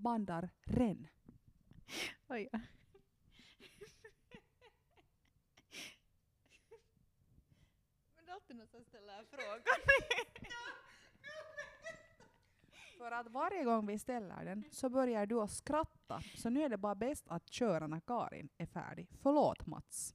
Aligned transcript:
bandar 0.00 0.50
ren? 0.64 1.08
Oj, 2.28 2.48
ja. 2.52 2.60
Men 8.14 8.24
det 8.24 8.30
är 8.30 8.34
alltid 8.34 8.56
någon 8.56 8.66
som 8.66 8.84
ställer 8.84 9.24
frågan. 9.24 9.62
För 12.98 13.12
att 13.12 13.26
varje 13.26 13.64
gång 13.64 13.86
vi 13.86 13.98
ställer 13.98 14.44
den 14.44 14.64
så 14.70 14.88
börjar 14.88 15.26
du 15.26 15.40
att 15.40 15.50
skratta. 15.50 16.20
Så 16.36 16.50
nu 16.50 16.62
är 16.62 16.68
det 16.68 16.76
bara 16.76 16.94
bäst 16.94 17.28
att 17.28 17.52
köra 17.52 17.86
när 17.86 18.00
Karin 18.00 18.48
är 18.56 18.66
färdig. 18.66 19.08
Förlåt 19.22 19.66
Mats. 19.66 20.14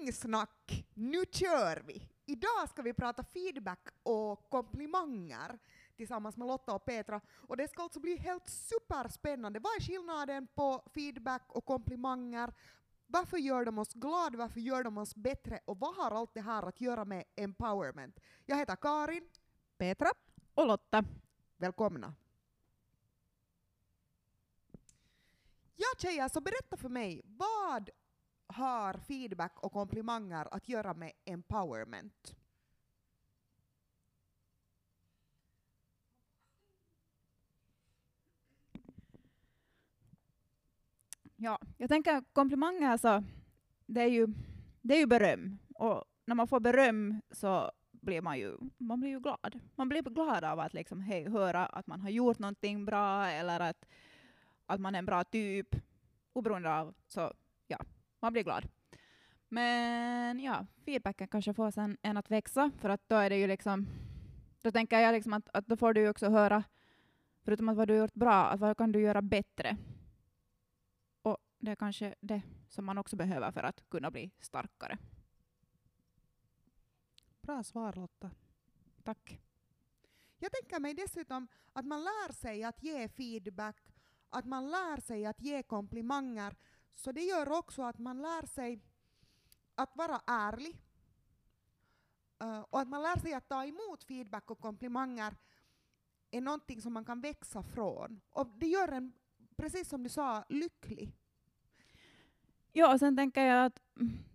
Ungsnack, 0.00 0.86
nu 0.94 1.24
kör 1.32 1.82
vi! 1.86 2.08
Idag 2.26 2.68
ska 2.68 2.82
vi 2.82 2.94
prata 2.94 3.24
feedback 3.24 3.88
och 4.02 4.50
komplimanger 4.50 5.58
tillsammans 5.96 6.36
med 6.36 6.48
Lotta 6.48 6.74
och 6.74 6.84
Petra. 6.84 7.20
Och 7.30 7.56
det 7.56 7.68
ska 7.68 7.82
alltså 7.82 8.00
bli 8.00 8.16
helt 8.16 8.48
superspännande. 8.48 9.60
Vad 9.60 9.76
är 9.76 9.80
skillnaden 9.80 10.46
på 10.54 10.90
feedback 10.94 11.42
och 11.48 11.64
komplimanger? 11.64 12.54
Varför 13.06 13.36
gör 13.36 13.64
de 13.64 13.78
oss 13.78 13.94
glada? 13.94 14.38
Varför 14.38 14.60
gör 14.60 14.84
de 14.84 14.98
oss 14.98 15.14
bättre? 15.14 15.60
Och 15.64 15.78
vad 15.78 15.94
har 15.94 16.10
allt 16.10 16.34
det 16.34 16.40
här 16.40 16.62
att 16.68 16.80
göra 16.80 17.04
med 17.04 17.24
empowerment? 17.36 18.20
Jag 18.46 18.56
heter 18.56 18.76
Karin. 18.76 19.28
Petra? 19.78 20.08
Och 20.54 20.66
Lotta. 20.66 21.04
Välkomna. 21.56 22.14
Ja 25.76 25.86
tjejer, 25.98 26.28
så 26.28 26.40
berätta 26.40 26.76
för 26.76 26.88
mig, 26.88 27.22
vad 27.24 27.90
har 28.52 28.94
feedback 28.94 29.52
och 29.60 29.72
komplimanger 29.72 30.54
att 30.54 30.68
göra 30.68 30.94
med 30.94 31.12
empowerment? 31.24 32.36
Ja, 41.42 41.58
jag 41.76 41.88
tänker 41.88 42.24
komplimanger 42.32 42.90
alltså, 42.90 43.24
det 43.86 44.00
är 44.00 44.08
ju, 44.08 44.26
det 44.82 44.94
är 44.94 44.98
ju 44.98 45.06
beröm. 45.06 45.58
Och 45.74 46.04
när 46.24 46.34
man 46.34 46.48
får 46.48 46.60
beröm 46.60 47.20
så 47.30 47.70
blir 47.90 48.20
man 48.20 48.38
ju, 48.38 48.56
man 48.78 49.00
blir 49.00 49.10
ju 49.10 49.20
glad. 49.20 49.60
Man 49.74 49.88
blir 49.88 50.02
glad 50.02 50.44
av 50.44 50.60
att 50.60 50.74
liksom, 50.74 51.00
hej, 51.00 51.30
höra 51.30 51.66
att 51.66 51.86
man 51.86 52.00
har 52.00 52.10
gjort 52.10 52.38
någonting 52.38 52.84
bra 52.84 53.26
eller 53.26 53.60
att, 53.60 53.84
att 54.66 54.80
man 54.80 54.94
är 54.94 54.98
en 54.98 55.06
bra 55.06 55.24
typ. 55.24 55.76
Oberoende 56.32 56.74
av, 56.74 56.94
så 57.08 57.32
man 58.20 58.32
blir 58.32 58.42
glad. 58.42 58.68
Men 59.48 60.40
ja, 60.40 60.66
feedbacken 60.84 61.28
kanske 61.28 61.54
får 61.54 61.70
sen 61.70 61.96
en 62.02 62.16
att 62.16 62.30
växa, 62.30 62.70
för 62.78 62.88
att 62.88 63.08
då 63.08 63.16
är 63.16 63.30
det 63.30 63.36
ju 63.36 63.46
liksom, 63.46 63.86
då 64.62 64.70
tänker 64.70 65.00
jag 65.00 65.12
liksom 65.12 65.32
att, 65.32 65.48
att 65.52 65.66
då 65.66 65.76
får 65.76 65.92
du 65.92 66.00
ju 66.00 66.08
också 66.08 66.28
höra, 66.28 66.64
förutom 67.44 67.68
att 67.68 67.76
vad 67.76 67.88
du 67.88 67.94
har 67.94 68.00
gjort 68.00 68.14
bra, 68.14 68.46
att 68.46 68.60
vad 68.60 68.76
kan 68.76 68.92
du 68.92 69.00
göra 69.00 69.22
bättre? 69.22 69.76
Och 71.22 71.38
det 71.58 71.70
är 71.70 71.76
kanske 71.76 72.14
det 72.20 72.42
som 72.68 72.84
man 72.84 72.98
också 72.98 73.16
behöver 73.16 73.52
för 73.52 73.62
att 73.62 73.90
kunna 73.90 74.10
bli 74.10 74.30
starkare. 74.40 74.98
Bra 77.42 77.62
svar 77.62 77.92
Lotta. 77.92 78.30
Tack. 79.04 79.40
Jag 80.38 80.52
tänker 80.52 80.80
mig 80.80 80.94
dessutom 80.94 81.48
att 81.72 81.86
man 81.86 82.04
lär 82.04 82.32
sig 82.32 82.64
att 82.64 82.82
ge 82.82 83.08
feedback, 83.08 83.76
att 84.30 84.44
man 84.44 84.70
lär 84.70 85.00
sig 85.00 85.26
att 85.26 85.40
ge 85.40 85.62
komplimanger, 85.62 86.56
så 86.94 87.12
det 87.12 87.22
gör 87.22 87.52
också 87.52 87.82
att 87.82 87.98
man 87.98 88.22
lär 88.22 88.46
sig 88.46 88.80
att 89.74 89.96
vara 89.96 90.20
ärlig 90.26 90.76
uh, 92.44 92.60
och 92.60 92.80
att 92.80 92.88
man 92.88 93.02
lär 93.02 93.18
sig 93.18 93.34
att 93.34 93.48
ta 93.48 93.64
emot 93.64 94.04
feedback 94.04 94.50
och 94.50 94.60
komplimanger 94.60 95.36
är 96.30 96.40
någonting 96.40 96.82
som 96.82 96.92
man 96.92 97.04
kan 97.04 97.20
växa 97.20 97.62
från. 97.62 98.20
Och 98.30 98.46
det 98.46 98.66
gör 98.66 98.88
en, 98.88 99.12
precis 99.56 99.88
som 99.88 100.02
du 100.02 100.08
sa, 100.08 100.44
lycklig. 100.48 101.12
Ja, 102.72 102.92
och 102.92 102.98
sen 102.98 103.16
tänker 103.16 103.42
jag 103.42 103.66
att 103.66 103.82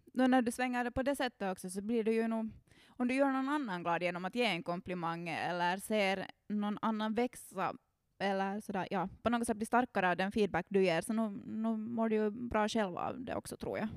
då 0.06 0.28
när 0.28 0.42
du 0.42 0.52
svänger 0.52 0.84
det 0.84 0.92
på 0.92 1.04
det 1.04 1.16
sättet 1.16 1.52
också 1.52 1.70
så 1.70 1.82
blir 1.82 2.04
det 2.04 2.14
ju 2.14 2.28
nog, 2.28 2.50
om 2.88 3.08
du 3.08 3.14
gör 3.14 3.32
någon 3.32 3.50
annan 3.50 3.84
glad 3.84 4.04
genom 4.04 4.26
att 4.26 4.36
ge 4.36 4.46
en 4.46 4.64
komplimang 4.64 5.30
eller 5.30 5.78
ser 5.78 6.32
någon 6.48 6.78
annan 6.82 7.14
växa 7.14 7.74
eller 8.18 8.62
sådär, 8.62 8.88
ja, 8.92 9.10
på 9.22 9.30
något 9.30 9.48
sätt 9.48 9.58
bli 9.58 9.66
starkare 9.66 10.10
av 10.10 10.18
den 10.18 10.32
feedback 10.32 10.66
du 10.70 10.84
ger, 10.84 11.02
så 11.02 11.14
nu, 11.14 11.42
nu 11.46 11.78
mår 11.78 12.10
du 12.10 12.16
ju 12.16 12.30
bra 12.30 12.68
själv 12.68 12.98
av 12.98 13.26
det 13.26 13.36
också 13.36 13.58
tror 13.58 13.78
jag. 13.78 13.88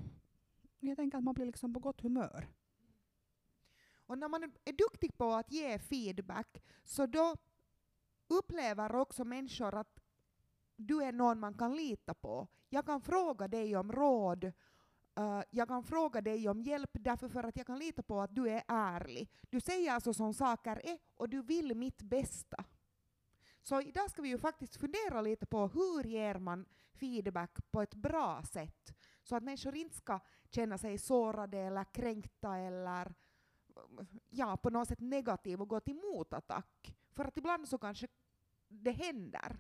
Jag 0.81 0.97
tänker 0.97 1.19
att 1.19 1.25
man 1.25 1.35
blir 1.35 1.47
liksom 1.47 1.75
på 1.75 1.81
gott 1.81 2.01
humör. 2.01 2.49
Och 4.07 4.19
när 4.19 4.29
man 4.29 4.43
är 4.43 4.73
duktig 4.73 5.19
på 5.19 5.33
att 5.33 5.53
ge 5.53 5.79
feedback 5.79 6.63
så 6.85 7.07
då 7.07 7.37
upplever 8.29 8.97
också 8.97 9.25
människor 9.25 9.75
att 9.75 10.01
du 10.77 11.03
är 11.03 11.13
någon 11.13 11.41
man 11.41 11.55
kan 11.55 11.77
lita 11.77 12.15
på. 12.15 12.49
Jag 12.69 12.87
kan 12.87 13.01
fråga 13.01 13.49
dig 13.49 13.77
om 13.77 13.93
råd, 13.93 14.45
uh, 15.21 15.43
jag 15.51 15.69
kan 15.69 15.85
fråga 15.85 16.21
dig 16.21 16.49
om 16.49 16.63
hjälp 16.63 16.91
därför 16.93 17.29
för 17.29 17.45
att 17.45 17.57
jag 17.57 17.67
kan 17.67 17.79
lita 17.79 18.03
på 18.03 18.21
att 18.21 18.35
du 18.35 18.49
är 18.49 18.63
ärlig. 18.69 19.31
Du 19.51 19.61
säger 19.61 19.93
alltså 19.93 20.15
som 20.15 20.35
saker 20.35 20.87
är 20.87 20.99
och 21.15 21.29
du 21.29 21.43
vill 21.43 21.75
mitt 21.75 22.03
bästa. 22.03 22.65
Så 23.63 23.81
idag 23.81 24.11
ska 24.11 24.23
vi 24.23 24.29
ju 24.29 24.39
faktiskt 24.39 24.77
fundera 24.77 25.21
lite 25.21 25.47
på 25.47 25.69
hur 25.69 26.05
ger 26.05 26.35
man 26.35 26.67
feedback 26.93 27.59
på 27.71 27.83
ett 27.83 27.95
bra 27.95 28.43
sätt 28.43 28.95
så 29.23 29.37
att 29.37 29.43
människor 29.43 29.77
inte 29.77 29.97
ska 29.97 30.21
känna 30.51 30.79
sig 30.79 30.99
sårade 30.99 31.59
eller 31.59 31.85
kränkta 31.85 32.57
eller 32.57 33.15
ja, 34.31 34.57
på 34.57 34.71
något 34.71 34.89
sätt 34.89 35.01
negativ 35.01 35.61
och 35.61 35.69
gå 35.69 35.81
till 35.81 35.95
motattack. 35.95 36.95
För 37.13 37.25
att 37.25 37.39
ibland 37.39 37.69
så 37.69 37.79
kanske 37.79 38.09
det 38.69 38.91
händer. 38.91 39.59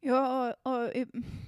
Ja, 0.00 0.54
och, 0.62 0.72
och, 0.72 0.90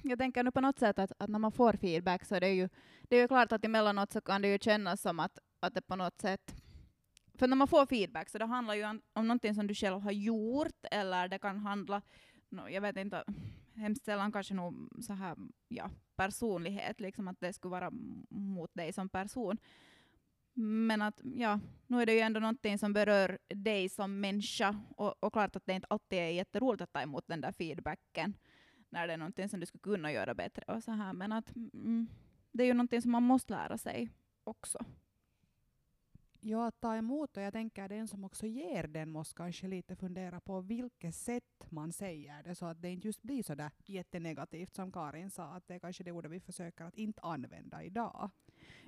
jag 0.03 0.19
tänker 0.19 0.43
nu 0.43 0.51
på 0.51 0.61
något 0.61 0.79
sätt 0.79 0.99
att, 0.99 1.11
att, 1.19 1.29
när 1.29 1.39
man 1.39 1.51
får 1.51 1.73
feedback 1.73 2.25
så 2.25 2.35
är 2.35 2.41
det 2.41 2.49
ju, 2.49 2.69
det 3.01 3.15
är 3.15 3.21
ju 3.21 3.27
klart 3.27 3.51
att 3.51 3.65
emellanåt 3.65 4.11
så 4.11 4.21
kan 4.21 4.41
det 4.41 4.47
ju 4.47 4.59
kännas 4.59 5.01
som 5.01 5.19
att, 5.19 5.39
att 5.59 5.73
det 5.73 5.81
på 5.81 5.95
något 5.95 6.21
sätt 6.21 6.55
för 7.41 7.47
när 7.47 7.55
man 7.55 7.67
får 7.67 7.85
feedback 7.85 8.29
så 8.29 8.37
det 8.37 8.45
handlar 8.45 8.73
ju 8.73 8.85
om, 8.85 9.01
om 9.13 9.27
någonting 9.27 9.55
som 9.55 9.67
du 9.67 9.75
själv 9.75 10.01
har 10.01 10.11
gjort 10.11 10.85
eller 10.91 11.27
det 11.27 11.39
kan 11.39 11.57
handla, 11.57 12.01
no, 12.49 12.69
jag 12.69 12.81
vet 12.81 12.97
inte, 12.97 13.23
hemskt 13.75 14.05
sällan 14.05 14.31
kanske 14.31 14.53
nog 14.53 14.89
så 15.01 15.13
här, 15.13 15.37
ja, 15.67 15.89
personlighet, 16.15 16.99
liksom 16.99 17.27
att 17.27 17.39
det 17.39 17.53
skulle 17.53 17.71
vara 17.71 17.91
mot 18.29 18.73
dig 18.73 18.93
som 18.93 19.09
person. 19.09 19.57
Men 20.53 21.01
att 21.01 21.21
ja, 21.23 21.59
nu 21.87 22.01
är 22.01 22.05
det 22.05 22.13
ju 22.13 22.19
ändå 22.19 22.39
någonting 22.39 22.77
som 22.77 22.93
berör 22.93 23.37
dig 23.47 23.89
som 23.89 24.19
människa 24.19 24.79
och, 24.97 25.23
och 25.23 25.33
klart 25.33 25.55
att 25.55 25.65
det 25.65 25.73
inte 25.73 25.87
alltid 25.89 26.19
är 26.19 26.29
jätteroligt 26.29 26.81
att 26.81 26.93
ta 26.93 27.01
emot 27.01 27.27
den 27.27 27.41
där 27.41 27.51
feedbacken 27.51 28.33
när 28.89 29.07
det 29.07 29.13
är 29.13 29.17
någonting 29.17 29.49
som 29.49 29.59
du 29.59 29.65
skulle 29.65 29.81
kunna 29.81 30.11
göra 30.11 30.33
bättre 30.33 30.63
och 30.67 30.83
så 30.83 30.91
här. 30.91 31.13
Men 31.13 31.31
att 31.31 31.55
mm, 31.55 32.07
det 32.51 32.63
är 32.63 32.67
ju 32.67 32.73
någonting 32.73 33.01
som 33.01 33.11
man 33.11 33.23
måste 33.23 33.53
lära 33.53 33.77
sig 33.77 34.09
också. 34.43 34.85
Ja, 36.43 36.67
att 36.67 36.81
ta 36.81 36.95
emot 36.95 37.37
och 37.37 37.43
jag 37.43 37.53
tänker 37.53 37.89
den 37.89 38.07
som 38.07 38.23
också 38.23 38.45
ger 38.45 38.87
den 38.87 39.09
måste 39.09 39.35
kanske 39.35 39.67
lite 39.67 39.95
fundera 39.95 40.39
på 40.39 40.61
vilket 40.61 41.15
sätt 41.15 41.65
man 41.69 41.93
säger 41.93 42.43
det 42.43 42.55
så 42.55 42.65
att 42.65 42.81
det 42.81 42.89
inte 42.89 43.07
just 43.07 43.21
blir 43.21 43.43
så 43.43 43.55
där 43.55 43.71
jättenegativt 43.85 44.75
som 44.75 44.91
Karin 44.91 45.31
sa 45.31 45.43
att 45.43 45.67
det 45.67 45.73
är 45.73 45.79
kanske 45.79 46.03
det 46.03 46.11
ordet 46.11 46.31
vi 46.31 46.39
försöker 46.39 46.85
att 46.85 46.97
inte 46.97 47.21
använda 47.21 47.83
idag. 47.83 48.29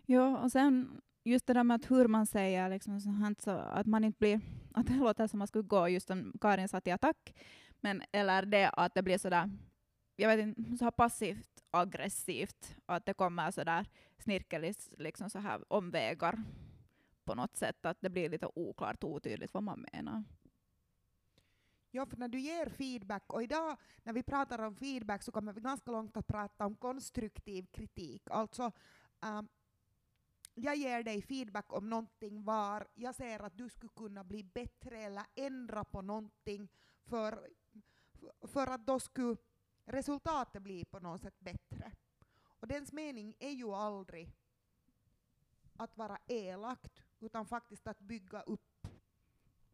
Ja, 0.06 0.38
och 0.38 0.52
sen 0.52 1.02
just 1.24 1.48
det 1.48 1.54
där 1.54 1.64
med 1.64 1.76
att 1.76 1.92
hur 1.92 2.08
man 2.08 2.26
säger 2.26 2.70
liksom 2.70 3.00
så 3.40 3.52
att 3.52 3.86
man 3.86 4.04
inte 4.04 4.20
blir, 4.20 4.42
att 4.74 4.88
det 4.88 4.94
låter 4.94 5.28
som 5.28 5.38
att 5.38 5.40
man 5.40 5.48
skulle 5.48 5.68
gå 5.68 5.88
just 5.88 6.08
som 6.08 6.34
Karin 6.42 6.68
sa 6.68 6.82
till 6.82 6.94
attack, 6.94 7.34
men 7.82 8.02
eller 8.12 8.46
det 8.46 8.70
att 8.70 8.96
det 8.96 9.04
blir 9.04 9.18
så 9.18 9.30
där 9.30 9.50
jag 10.16 10.30
vet 10.30 10.40
inte, 10.40 10.78
så 10.78 10.84
här 10.84 10.92
passivt 10.92 11.64
aggressivt, 11.72 12.76
att 12.86 13.06
det 13.06 13.14
kommer 13.14 13.52
så 13.52 13.64
där 13.64 13.86
snirkeligt 14.18 14.94
liksom 14.98 15.30
så 15.30 15.40
här 15.40 15.74
omvägar 15.74 16.44
på 17.26 17.36
något 17.36 17.58
sätt, 17.58 17.86
att 17.86 17.98
det 18.02 18.10
blir 18.10 18.30
lite 18.30 18.48
oklart 18.56 19.04
och 19.04 19.10
otydligt 19.10 19.54
vad 19.54 19.64
man 19.64 19.86
menar. 19.94 20.24
Ja, 21.92 22.06
för 22.06 22.18
när 22.18 22.28
du 22.28 22.40
ger 22.40 22.70
feedback, 22.70 23.34
och 23.34 23.44
idag 23.44 23.78
när 24.04 24.14
vi 24.14 24.24
pratar 24.24 24.62
om 24.62 24.76
feedback 24.76 25.24
så 25.24 25.32
kommer 25.32 25.54
vi 25.54 25.62
ganska 25.62 25.92
långt 25.92 26.18
att 26.18 26.28
prata 26.28 26.66
om 26.66 26.76
konstruktiv 26.76 27.66
kritik. 27.72 28.24
Alltså, 28.30 28.72
um, 29.22 29.48
jag 30.56 30.76
ger 30.76 31.04
dig 31.04 31.22
feedback 31.22 31.74
om 31.74 31.90
någonting 31.90 32.44
var 32.44 32.88
jag 32.94 33.16
ser 33.16 33.40
att 33.40 33.58
du 33.58 33.70
skulle 33.70 33.92
kunna 33.96 34.24
bli 34.24 34.44
bättre 34.44 34.98
eller 34.98 35.24
ändra 35.36 35.84
på 35.84 36.02
någonting 36.02 36.70
för, 37.06 37.50
för 38.48 38.68
att 38.68 38.86
då 38.86 39.00
skulle 39.00 39.38
resultatet 39.86 40.62
bli 40.62 40.86
på 40.86 41.00
något 41.00 41.22
sätt 41.22 41.40
bättre. 41.40 41.92
Och 42.46 42.68
dens 42.68 42.92
mening 42.92 43.36
är 43.40 43.52
ju 43.52 43.74
aldrig 43.74 44.36
att 45.78 45.98
vara 45.98 46.18
elakt, 46.28 47.04
utan 47.20 47.46
faktiskt 47.46 47.88
att 47.88 48.00
bygga 48.00 48.42
upp. 48.42 48.88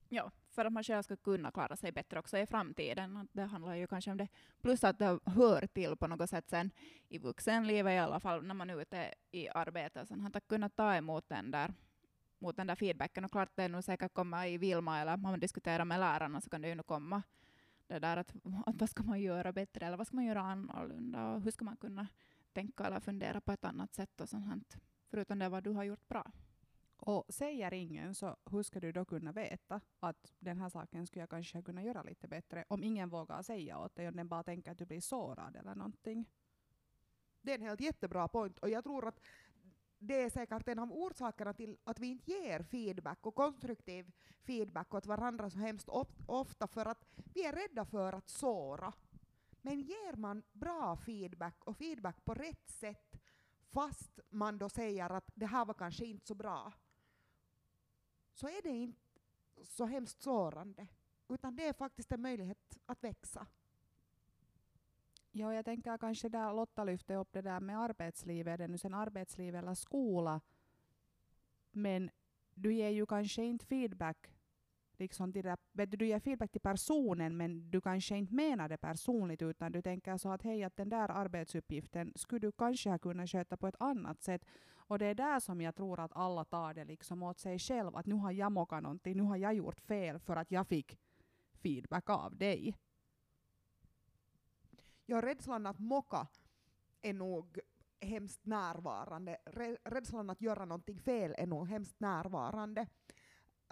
Ja, 0.10 0.32
för 0.50 0.66
att 0.66 0.74
man 0.74 0.84
själv 0.84 1.04
ska 1.04 1.16
kunna 1.16 1.52
klara 1.52 1.76
sig 1.76 1.92
bättre 1.92 2.20
också 2.20 2.38
i 2.38 2.46
framtiden. 2.46 3.28
Det 3.32 3.44
handlar 3.44 3.76
ju 3.76 3.88
kanske 3.88 4.12
om 4.12 4.18
det. 4.18 4.28
Plus 4.62 4.84
att 4.84 5.00
det 5.00 5.20
hör 5.26 5.68
till 5.68 5.96
på 5.96 6.08
något 6.08 6.30
sätt 6.30 6.50
sen 6.50 6.72
i 7.10 7.18
vuxenlivet 7.18 7.92
i 7.92 7.98
alla 7.98 8.20
fall, 8.20 8.44
när 8.44 8.54
man 8.54 8.70
är 8.70 8.82
ute 8.82 9.14
i 9.32 9.50
arbete. 9.50 10.06
Sen 10.06 10.32
att 10.34 10.48
kunna 10.48 10.70
ta 10.70 10.96
emot 10.96 11.30
den 11.30 11.52
där 11.52 11.74
mot 12.40 12.58
den 12.58 12.68
där 12.68 12.76
feedbacken. 12.76 13.26
Och 13.26 13.32
klart 13.32 13.52
det 13.56 13.64
är 13.64 13.70
nog 13.70 13.84
säkert 13.84 14.14
komma 14.14 14.48
i 14.48 14.58
Vilma 14.58 15.00
eller 15.00 15.14
om 15.14 15.22
man 15.22 15.40
diskuterar 15.40 15.86
med 15.86 16.00
lärarna 16.00 16.42
så 16.42 16.50
kan 16.50 16.62
det 16.62 16.68
ju 16.68 16.76
nog 16.76 16.86
komma 16.86 17.24
det 17.88 18.00
där 18.00 18.18
att, 18.18 18.34
att 18.66 18.76
vad 18.80 18.90
ska 18.90 19.04
man 19.04 19.22
göra 19.22 19.52
bättre 19.52 19.86
eller 19.86 19.98
vad 19.98 20.08
ska 20.08 20.16
man 20.16 20.26
göra 20.26 20.42
annorlunda 20.42 21.28
och 21.28 21.42
hur 21.42 21.52
ska 21.52 21.66
man 21.66 21.78
kunna 21.78 22.08
tänka 22.54 22.84
eller 22.84 23.00
fundera 23.00 23.42
på 23.42 23.52
ett 23.52 23.66
annat 23.66 23.94
sätt 23.94 24.22
och 24.22 24.30
sånt. 24.30 24.78
Förutom 25.10 25.40
det 25.40 25.50
vad 25.50 25.64
du 25.64 25.72
har 25.72 25.84
gjort 25.84 26.08
bra. 26.08 26.32
Och 26.98 27.26
säger 27.30 27.74
ingen 27.74 28.16
så 28.16 28.38
hur 28.52 28.64
ska 28.64 28.80
du 28.80 28.92
då 28.92 29.06
kunna 29.06 29.32
veta 29.32 29.82
att 30.00 30.34
den 30.40 30.58
här 30.58 30.70
saken 30.70 31.08
skulle 31.08 31.22
jag 31.22 31.30
kanske 31.30 31.62
kunna 31.62 31.84
göra 31.84 32.04
lite 32.04 32.28
bättre 32.28 32.66
om 32.68 32.84
ingen 32.84 33.10
vågar 33.10 33.42
säga 33.42 33.80
åt 33.80 33.96
dig 33.96 34.08
om 34.08 34.16
den 34.16 34.28
bara 34.28 34.44
tänker 34.44 34.72
att 34.72 34.78
du 34.78 34.86
blir 34.86 35.02
sårad 35.02 35.56
eller 35.56 35.76
någonting. 35.76 36.26
Det 37.42 37.52
är 37.52 37.56
en 37.56 37.62
helt 37.62 37.82
jättebra 37.82 38.28
point 38.28 38.60
och 38.60 38.70
jag 38.70 38.84
tror 38.84 39.08
att 39.08 39.20
det 39.98 40.22
är 40.22 40.30
säkert 40.30 40.68
en 40.68 40.80
av 40.80 40.92
orsakerna 40.92 41.54
till 41.54 41.78
att 41.84 42.00
vi 42.00 42.08
inte 42.08 42.32
ger 42.32 42.64
feedback 42.64 43.26
och 43.26 43.36
konstruktiv 43.36 44.12
feedback 44.42 44.94
åt 44.94 45.06
varandra 45.06 45.50
så 45.50 45.58
hemskt 45.58 45.90
ofta 46.26 46.68
för 46.68 46.86
att 46.86 47.06
vi 47.34 47.46
är 47.46 47.54
rädda 47.54 47.86
för 47.86 48.14
att 48.14 48.30
såra. 48.30 48.94
Men 49.62 49.82
ger 49.82 50.16
man 50.16 50.44
bra 50.52 50.98
feedback 50.98 51.64
och 51.64 51.78
feedback 51.78 52.26
på 52.26 52.34
rätt 52.34 52.70
sätt 52.70 53.19
fast 53.72 54.20
man 54.30 54.58
då 54.58 54.70
säger 54.70 55.10
att 55.10 55.32
det 55.36 55.46
här 55.46 55.66
var 55.66 55.74
kanske 55.74 56.06
inte 56.06 56.28
så 56.28 56.36
bra 56.36 56.74
så 58.34 58.48
är 58.48 58.62
det 58.62 58.70
inte 58.70 59.00
så 59.64 59.86
hemskt 59.86 60.22
sårande 60.22 60.88
utan 61.28 61.56
det 61.56 61.68
är 61.68 61.74
faktiskt 61.74 62.12
en 62.12 62.22
möjlighet 62.22 62.78
att 62.86 63.04
växa. 63.04 63.48
Ja, 65.32 65.54
jag 65.54 65.66
tänker 65.66 65.98
kanske 65.98 66.30
där 66.30 66.54
Lotta 66.54 66.84
lyfte 66.84 67.16
upp 67.16 67.32
det 67.32 67.42
där 67.42 67.60
med 67.60 67.80
arbetslivet, 67.80 68.54
är 68.54 68.58
det 68.58 68.68
nu 68.68 68.78
sen 68.78 68.94
arbetsliv 68.94 69.56
eller 69.56 69.74
skola? 69.74 70.42
Men 71.72 72.10
du 72.54 72.74
ger 72.74 72.90
ju 72.90 73.06
kanske 73.06 73.44
inte 73.44 73.66
feedback 73.66 74.39
liksom 75.00 75.34
till 75.34 75.44
det, 75.44 75.58
vet 75.74 75.92
du, 75.92 75.98
du 75.98 76.06
ger 76.06 76.20
feedback 76.20 76.52
till 76.52 76.62
personen 76.62 77.38
men 77.38 77.72
du 77.72 77.82
kanske 77.82 78.18
inte 78.18 78.34
menar 78.34 78.70
det 78.70 78.78
personligt 78.78 79.42
utan 79.42 79.72
du 79.72 79.82
tänker 79.82 80.18
så 80.18 80.32
att 80.32 80.42
hej 80.42 80.64
att 80.64 80.78
den 80.78 80.90
där 80.90 81.12
arbetsuppgiften 81.12 82.14
skulle 82.16 82.40
du 82.40 82.52
kanske 82.52 82.90
ha 82.90 83.00
kunnat 83.00 83.30
sköta 83.30 83.58
på 83.58 83.68
ett 83.68 83.82
annat 83.82 84.24
sätt. 84.24 84.46
Och 84.90 85.00
det 85.00 85.06
är 85.06 85.16
där 85.16 85.40
som 85.40 85.62
jag 85.62 85.76
tror 85.76 86.00
att 86.00 86.12
alla 86.16 86.46
tar 86.46 86.74
det 86.74 86.86
liksom 86.86 87.24
åt 87.24 87.40
sig 87.40 87.60
själv 87.60 87.96
att 87.96 88.06
nu 88.06 88.16
har 88.16 88.32
jag 88.32 88.52
mockat 88.52 88.84
någonting, 88.84 89.18
nu 89.18 89.24
har 89.24 89.38
jag 89.38 89.54
gjort 89.54 89.80
fel 89.80 90.20
för 90.20 90.36
att 90.36 90.52
jag 90.52 90.68
fick 90.68 90.98
feedback 91.52 92.10
av 92.10 92.38
dig. 92.38 92.78
Ja, 95.06 95.22
rädslan 95.22 95.66
att 95.66 95.80
mocka 95.80 96.28
är 97.02 97.14
nog 97.14 97.60
hemskt 98.02 98.46
närvarande. 98.46 99.38
Rädslan 99.84 100.30
att 100.30 100.42
göra 100.42 100.66
någonting 100.66 101.00
fel 101.00 101.36
är 101.38 101.48
nog 101.48 101.68
hemskt 101.68 102.00
närvarande. 102.00 102.88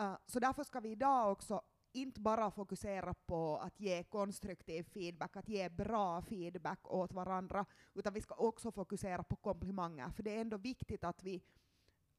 Uh, 0.01 0.17
så 0.25 0.39
därför 0.39 0.63
ska 0.63 0.79
vi 0.79 0.89
idag 0.89 1.31
också 1.31 1.61
inte 1.91 2.19
bara 2.19 2.51
fokusera 2.51 3.13
på 3.13 3.57
att 3.57 3.79
ge 3.79 4.03
konstruktiv 4.03 4.83
feedback, 4.83 5.37
att 5.37 5.49
ge 5.49 5.69
bra 5.69 6.21
feedback 6.21 6.91
åt 6.91 7.13
varandra, 7.13 7.65
utan 7.93 8.13
vi 8.13 8.21
ska 8.21 8.35
också 8.35 8.71
fokusera 8.71 9.23
på 9.23 9.35
komplimanger, 9.35 10.09
för 10.09 10.23
det 10.23 10.35
är 10.35 10.41
ändå 10.41 10.57
viktigt 10.57 11.03
att 11.03 11.23
vi 11.23 11.43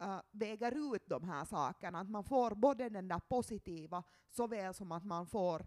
uh, 0.02 0.20
väger 0.30 0.94
ut 0.94 1.02
de 1.06 1.24
här 1.24 1.44
sakerna, 1.44 2.00
att 2.00 2.10
man 2.10 2.24
får 2.24 2.54
både 2.54 2.88
den 2.88 3.08
där 3.08 3.18
positiva 3.18 4.02
såväl 4.30 4.74
som 4.74 4.92
att 4.92 5.04
man 5.04 5.26
får 5.26 5.66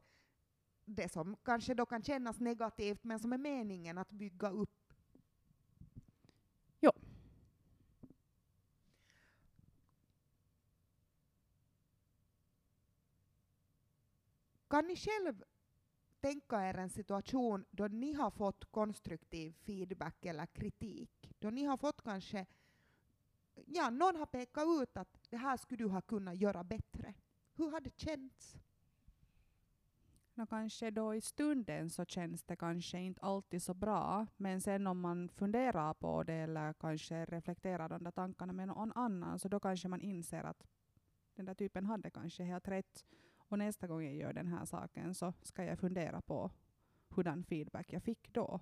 det 0.85 1.11
som 1.11 1.35
kanske 1.43 1.73
då 1.73 1.85
kan 1.85 2.03
kännas 2.03 2.39
negativt 2.39 3.03
men 3.03 3.19
som 3.19 3.33
är 3.33 3.37
meningen 3.37 3.97
att 3.97 4.11
bygga 4.11 4.49
upp. 4.49 4.93
Jo. 6.79 6.91
Kan 14.71 14.88
ni 14.88 14.95
själv 14.95 15.44
tänka 16.21 16.62
er 16.62 16.77
en 16.77 16.89
situation 16.89 17.65
då 17.71 17.88
ni 17.88 18.13
har 18.13 18.31
fått 18.31 18.71
konstruktiv 18.71 19.51
feedback 19.51 20.25
eller 20.25 20.45
kritik? 20.45 21.33
Då 21.39 21.50
ni 21.50 21.63
har 21.63 21.77
fått 21.77 22.01
kanske, 22.03 22.45
ja, 23.65 23.89
någon 23.89 24.15
har 24.15 24.25
pekat 24.25 24.63
ut 24.81 24.97
att 24.97 25.19
det 25.29 25.38
här 25.38 25.57
skulle 25.57 25.83
du 25.83 25.89
ha 25.89 26.01
kunnat 26.01 26.38
göra 26.38 26.63
bättre. 26.63 27.13
Hur 27.53 27.71
har 27.71 27.81
det 27.81 28.00
känts? 28.00 28.56
No, 30.33 30.45
kanske 30.45 30.91
då 30.91 31.15
i 31.15 31.21
stunden 31.21 31.89
så 31.89 32.06
känns 32.06 32.44
det 32.44 32.56
kanske 32.56 33.00
inte 33.00 33.21
alltid 33.21 33.63
så 33.63 33.73
bra, 33.73 34.27
men 34.38 34.62
sen 34.62 34.88
om 34.88 35.00
man 35.00 35.29
funderar 35.29 35.94
på 35.94 36.23
det 36.23 36.33
eller 36.33 36.73
kanske 36.73 37.25
reflekterar 37.25 37.89
de 37.89 38.03
där 38.03 38.12
tankarna 38.12 38.53
med 38.53 38.68
någon 38.68 38.91
annan, 38.91 39.39
så 39.39 39.47
då 39.47 39.59
kanske 39.59 39.88
man 39.88 40.01
inser 40.01 40.44
att 40.44 40.63
den 41.35 41.45
där 41.45 41.53
typen 41.53 41.85
hade 41.85 42.09
kanske 42.09 42.44
helt 42.44 42.68
rätt. 42.68 43.06
Och 43.51 43.59
nästa 43.59 43.88
gång 43.88 44.03
jag 44.03 44.15
gör 44.15 44.33
den 44.33 44.48
här 44.48 44.65
saken 44.65 45.15
så 45.15 45.33
ska 45.42 45.63
jag 45.63 45.80
fundera 45.80 46.21
på 46.21 46.51
hurdan 47.09 47.44
feedback 47.44 47.94
jag 47.94 48.03
fick 48.03 48.33
då. 48.33 48.59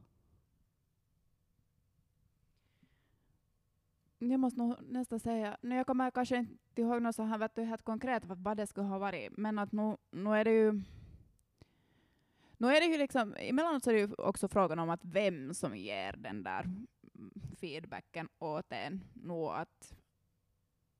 Jag 4.18 4.39
måste 4.39 4.59
nog 4.59 4.75
nästan 4.81 5.19
säga, 5.19 5.57
nu 5.62 5.75
jag 5.75 5.88
kommer 5.88 6.12
kanske 6.12 6.38
inte 6.38 6.81
ihåg 6.81 7.01
något 7.01 7.15
så 7.15 7.24
här, 7.24 7.38
vet 7.38 7.56
du, 7.56 7.63
helt 7.63 7.83
konkret 7.83 8.24
vad 8.25 8.57
det 8.57 8.68
skulle 8.68 8.88
ha 8.88 8.97
varit, 8.97 9.38
men 9.38 9.59
att 9.59 9.71
nu, 9.71 9.97
nu 10.12 10.30
är 10.30 10.45
det 10.45 10.51
ju 10.51 10.81
nu 12.57 12.68
är 12.68 12.81
det 12.81 12.88
ju 12.88 12.97
liksom, 12.97 13.35
emellanåt 13.38 13.83
så 13.83 13.89
är 13.89 13.94
det 13.94 14.00
ju 14.00 14.13
också 14.18 14.47
frågan 14.47 14.80
om 14.80 14.89
att 14.89 15.06
vem 15.06 15.53
som 15.53 15.77
ger 15.77 16.13
den 16.13 16.44
där 16.44 16.65
feedbacken 17.59 18.30
åt 18.39 18.71
en. 18.71 19.03
Nå 19.13 19.50
att, 19.50 19.94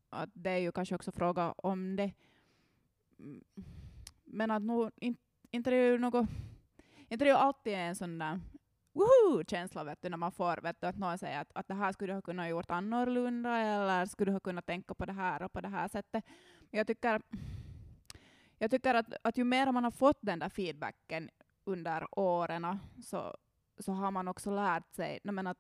att 0.10 0.30
det 0.34 0.50
är 0.50 0.58
ju 0.58 0.72
kanske 0.72 0.96
också 0.96 1.12
fråga 1.12 1.52
om 1.52 1.96
det. 1.96 2.14
Men 4.30 4.52
att 4.52 4.64
nu, 4.64 4.92
inte, 5.02 5.22
inte 5.52 5.70
det 5.70 5.76
är 5.76 5.92
ju 5.92 5.98
något, 5.98 6.28
inte 7.08 7.26
det 7.26 7.30
är 7.30 7.34
ju 7.34 7.40
alltid 7.40 7.74
en 7.74 7.96
sån 7.96 8.20
där 8.20 8.40
woho-känsla 8.94 9.84
vet 9.84 10.02
du, 10.02 10.10
när 10.10 10.18
man 10.18 10.32
får 10.32 10.62
vet 10.62 10.82
du, 10.82 10.88
att 10.88 10.98
någon 10.98 11.18
säger 11.18 11.42
att, 11.42 11.52
att 11.56 11.68
det 11.68 11.74
här 11.74 11.92
skulle 11.92 12.14
du 12.14 12.18
ha 12.18 12.22
kunnat 12.22 12.50
gjort 12.50 12.72
annorlunda 12.72 13.58
eller 13.58 14.06
skulle 14.06 14.32
du 14.32 14.36
ha 14.36 14.40
kunnat 14.40 14.66
tänka 14.66 14.94
på 14.94 15.06
det 15.06 15.14
här 15.14 15.42
och 15.42 15.54
på 15.54 15.62
det 15.62 15.68
här 15.68 15.88
sättet. 15.88 16.24
Jag 16.72 16.88
tycker, 16.88 17.22
jag 18.58 18.72
tycker 18.72 18.96
att, 18.96 19.14
att 19.22 19.38
ju 19.38 19.44
mer 19.44 19.72
man 19.72 19.84
har 19.84 19.92
fått 19.92 20.18
den 20.22 20.40
där 20.40 20.50
feedbacken, 20.50 21.30
under 21.70 22.20
åren 22.20 22.80
så, 23.04 23.36
så 23.80 23.92
har 23.92 24.12
man 24.12 24.28
också 24.28 24.52
lärt 24.52 24.94
sig 24.94 25.20
men 25.24 25.48
att, 25.48 25.58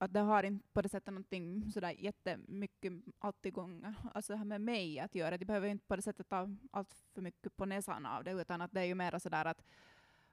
att 0.00 0.12
det 0.12 0.20
har 0.20 0.42
inte 0.42 0.68
på 0.72 0.82
det 0.82 0.88
sättet 0.88 1.14
någonting 1.14 1.70
sådär 1.72 1.94
jättemycket 1.98 2.92
alltid 3.18 3.52
gånger, 3.52 3.94
alltså 4.14 4.32
det 4.32 4.36
här 4.36 4.44
med 4.44 4.60
mig 4.60 5.00
att 5.00 5.14
göra. 5.14 5.38
Det 5.38 5.44
behöver 5.44 5.68
inte 5.68 5.86
på 5.86 5.96
det 5.96 6.02
sättet 6.02 6.28
ta 6.28 6.48
allt 6.70 6.94
för 7.14 7.22
mycket 7.22 7.56
på 7.56 7.64
näsan 7.64 8.06
av 8.06 8.24
det, 8.24 8.30
utan 8.30 8.60
att 8.60 8.72
det 8.72 8.80
är 8.80 8.84
ju 8.84 8.94
mer 8.94 9.18
sådär 9.18 9.44
att, 9.44 9.62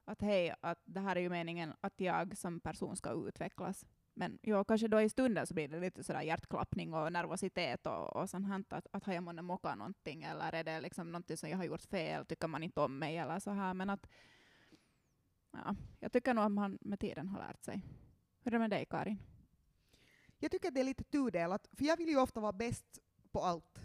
att 0.06 0.22
hej, 0.22 0.56
att 0.62 0.80
det 0.86 1.00
här 1.00 1.16
är 1.16 1.20
ju 1.20 1.30
meningen 1.30 1.74
att 1.82 1.94
jag 2.00 2.38
som 2.38 2.60
person 2.60 2.96
ska 2.96 3.28
utvecklas. 3.28 3.86
Men 4.14 4.40
jo, 4.44 4.64
kanske 4.64 4.88
då 4.88 5.02
i 5.02 5.10
stunden 5.10 5.48
så 5.48 5.54
blir 5.54 5.68
det 5.68 5.80
lite 5.80 6.04
sådär 6.04 6.22
hjärtklappning 6.22 6.94
och 6.94 7.12
nervositet 7.14 7.88
och, 7.88 8.16
och 8.16 8.30
sånt 8.30 8.48
här, 8.48 8.64
att, 8.70 8.88
att 8.92 9.04
har 9.04 9.14
jag 9.14 9.24
månne 9.24 9.42
mockat 9.42 9.78
någonting 9.78 10.24
eller 10.24 10.56
är 10.56 10.64
det 10.64 10.82
liksom 10.82 11.12
någonting 11.12 11.38
som 11.38 11.50
jag 11.50 11.58
har 11.58 11.66
gjort 11.66 11.82
fel, 11.82 12.26
tycker 12.26 12.48
man 12.48 12.64
inte 12.64 12.82
om 12.82 13.00
mig 13.00 13.18
eller 13.18 13.40
så 13.40 13.52
här, 13.52 13.74
men 13.74 13.90
att 13.90 14.08
ja, 15.52 15.76
jag 16.00 16.12
tycker 16.12 16.34
nog 16.34 16.46
att 16.46 16.52
man 16.52 16.78
med 16.82 17.00
tiden 17.00 17.28
har 17.28 17.40
lärt 17.40 17.64
sig. 17.64 17.82
Hur 18.44 18.52
är 18.52 18.52
det 18.52 18.60
med 18.60 18.70
dig, 18.70 18.86
Karin? 18.86 19.18
Jag 20.40 20.52
tycker 20.52 20.68
att 20.68 20.74
det 20.74 20.80
är 20.80 20.86
lite 20.86 21.04
tudelat, 21.04 21.68
för 21.72 21.86
jag 21.86 21.98
vill 21.98 22.10
ju 22.10 22.18
ofta 22.18 22.40
vara 22.40 22.54
bäst 22.54 23.00
på 23.32 23.42
allt. 23.42 23.80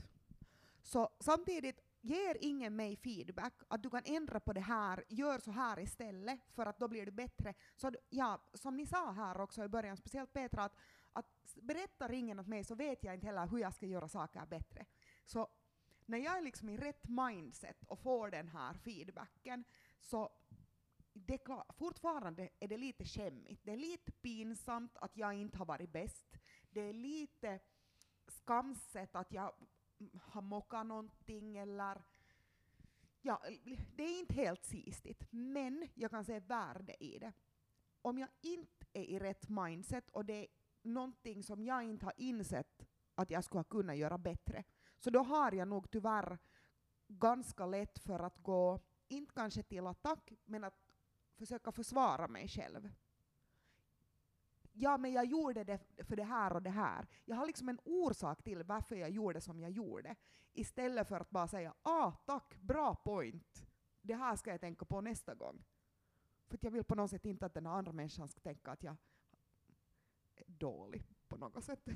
Så 0.82 1.08
samtidigt 1.20 1.80
ger 2.00 2.36
ingen 2.40 2.76
mig 2.76 2.96
feedback 2.96 3.54
att 3.68 3.82
du 3.82 3.90
kan 3.90 4.02
ändra 4.04 4.40
på 4.40 4.52
det 4.52 4.60
här, 4.60 5.04
gör 5.08 5.38
så 5.38 5.50
här 5.50 5.78
istället 5.78 6.40
för 6.54 6.66
att 6.66 6.78
då 6.78 6.88
blir 6.88 7.06
du 7.06 7.12
bättre. 7.12 7.54
Så 7.76 7.92
ja, 8.08 8.42
som 8.54 8.76
ni 8.76 8.86
sa 8.86 9.12
här 9.12 9.40
också 9.40 9.64
i 9.64 9.68
början, 9.68 9.96
speciellt 9.96 10.32
Petra, 10.32 10.64
att, 10.64 10.76
att 11.12 11.56
berättar 11.62 12.12
ingen 12.12 12.40
åt 12.40 12.46
mig 12.46 12.64
så 12.64 12.74
vet 12.74 13.04
jag 13.04 13.14
inte 13.14 13.26
heller 13.26 13.46
hur 13.46 13.58
jag 13.58 13.74
ska 13.74 13.86
göra 13.86 14.08
saker 14.08 14.46
bättre. 14.46 14.86
Så 15.24 15.48
när 16.06 16.18
jag 16.18 16.38
är 16.38 16.42
liksom 16.42 16.68
i 16.68 16.76
rätt 16.76 17.08
mindset 17.08 17.84
och 17.84 17.98
får 17.98 18.30
den 18.30 18.48
här 18.48 18.74
feedbacken 18.74 19.64
så 20.00 20.30
det 21.12 21.34
är 21.34 21.38
klart, 21.38 21.74
fortfarande 21.78 22.48
är 22.60 22.68
det 22.68 22.76
lite 22.76 23.04
skämmigt. 23.04 23.60
Det 23.64 23.72
är 23.72 23.76
lite 23.76 24.12
pinsamt 24.12 24.96
att 24.96 25.16
jag 25.16 25.34
inte 25.34 25.58
har 25.58 25.66
varit 25.66 25.92
bäst. 25.92 26.38
Det 26.72 26.80
är 26.80 26.92
lite 26.92 27.60
skamset 28.26 29.16
att 29.16 29.32
jag 29.32 29.52
har 30.22 30.42
mockat 30.42 30.86
någonting 30.86 31.56
eller 31.56 32.04
ja, 33.20 33.42
det 33.96 34.02
är 34.02 34.20
inte 34.20 34.34
helt 34.34 34.64
sistigt, 34.64 35.26
men 35.30 35.88
jag 35.94 36.10
kan 36.10 36.24
se 36.24 36.40
värde 36.40 37.04
i 37.04 37.18
det. 37.18 37.32
Om 38.02 38.18
jag 38.18 38.28
inte 38.40 38.86
är 38.92 39.02
i 39.02 39.18
rätt 39.18 39.48
mindset 39.48 40.10
och 40.10 40.24
det 40.24 40.34
är 40.34 40.46
någonting 40.82 41.42
som 41.42 41.64
jag 41.64 41.84
inte 41.84 42.04
har 42.04 42.14
insett 42.16 42.86
att 43.14 43.30
jag 43.30 43.44
skulle 43.44 43.64
kunna 43.64 43.94
göra 43.94 44.18
bättre, 44.18 44.64
så 44.98 45.10
då 45.10 45.22
har 45.22 45.52
jag 45.52 45.68
nog 45.68 45.90
tyvärr 45.90 46.38
ganska 47.08 47.66
lätt 47.66 47.98
för 47.98 48.18
att 48.18 48.38
gå, 48.38 48.80
inte 49.08 49.34
kanske 49.34 49.62
till 49.62 49.86
attack, 49.86 50.32
men 50.44 50.64
att 50.64 50.92
försöka 51.36 51.72
försvara 51.72 52.28
mig 52.28 52.48
själv. 52.48 52.90
Ja, 54.72 54.96
men 54.96 55.12
jag 55.12 55.24
gjorde 55.24 55.64
det 55.64 55.78
för 55.98 56.16
det 56.16 56.24
här 56.24 56.52
och 56.52 56.62
det 56.62 56.70
här. 56.70 57.06
Jag 57.24 57.36
har 57.36 57.46
liksom 57.46 57.68
en 57.68 57.78
orsak 57.84 58.42
till 58.42 58.62
varför 58.62 58.96
jag 58.96 59.10
gjorde 59.10 59.40
som 59.40 59.60
jag 59.60 59.70
gjorde. 59.70 60.16
Istället 60.52 61.08
för 61.08 61.20
att 61.20 61.30
bara 61.30 61.48
säga 61.48 61.74
ah, 61.82 62.12
tack, 62.12 62.56
bra 62.60 62.94
point. 62.94 63.66
Det 64.00 64.14
här 64.14 64.36
ska 64.36 64.50
jag 64.50 64.60
tänka 64.60 64.84
på 64.84 65.00
nästa 65.00 65.34
gång. 65.34 65.64
För 66.48 66.54
att 66.54 66.64
jag 66.64 66.70
vill 66.70 66.84
på 66.84 66.94
något 66.94 67.10
sätt 67.10 67.24
inte 67.24 67.46
att 67.46 67.54
den 67.54 67.66
andra 67.66 67.92
människan 67.92 68.28
ska 68.28 68.40
tänka 68.40 68.70
att 68.70 68.82
jag 68.82 68.96
är 70.36 70.44
dålig 70.46 71.02
på 71.28 71.36
något 71.36 71.64
sätt. 71.64 71.88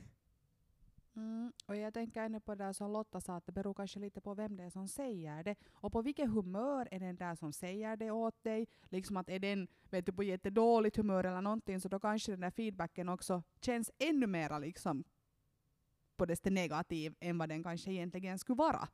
Mm. 1.16 1.52
Och 1.66 1.76
jag 1.76 1.94
tänker 1.94 2.22
ännu 2.22 2.40
på 2.40 2.54
det 2.54 2.64
där 2.64 2.72
som 2.72 2.92
Lotta 2.92 3.20
sa, 3.20 3.36
att 3.36 3.46
det 3.46 3.52
beror 3.52 3.74
kanske 3.74 3.98
lite 4.00 4.20
på 4.20 4.34
vem 4.34 4.56
det 4.56 4.64
är 4.64 4.70
som 4.70 4.88
säger 4.88 5.44
det. 5.44 5.56
Och 5.72 5.92
på 5.92 6.02
vilket 6.02 6.30
humör 6.30 6.88
är 6.90 7.00
den 7.00 7.16
där 7.16 7.34
som 7.34 7.52
säger 7.52 7.96
det 7.96 8.10
åt 8.10 8.44
dig. 8.44 8.68
Liksom 8.84 9.16
att 9.16 9.28
är 9.28 9.38
den 9.38 9.68
vet 9.90 10.06
du, 10.06 10.12
på 10.12 10.22
jättedåligt 10.22 10.96
humör 10.96 11.24
eller 11.24 11.40
någonting, 11.40 11.80
så 11.80 11.88
då 11.88 12.00
kanske 12.00 12.32
den 12.32 12.40
där 12.40 12.50
feedbacken 12.50 13.08
också 13.08 13.42
känns 13.60 13.90
ännu 13.98 14.26
mera 14.26 14.58
liksom 14.58 15.04
på 16.16 16.26
desto 16.26 16.50
negativ 16.50 17.14
än 17.20 17.38
vad 17.38 17.48
den 17.48 17.62
kanske 17.62 17.92
egentligen 17.92 18.38
skulle 18.38 18.56
vara. 18.56 18.88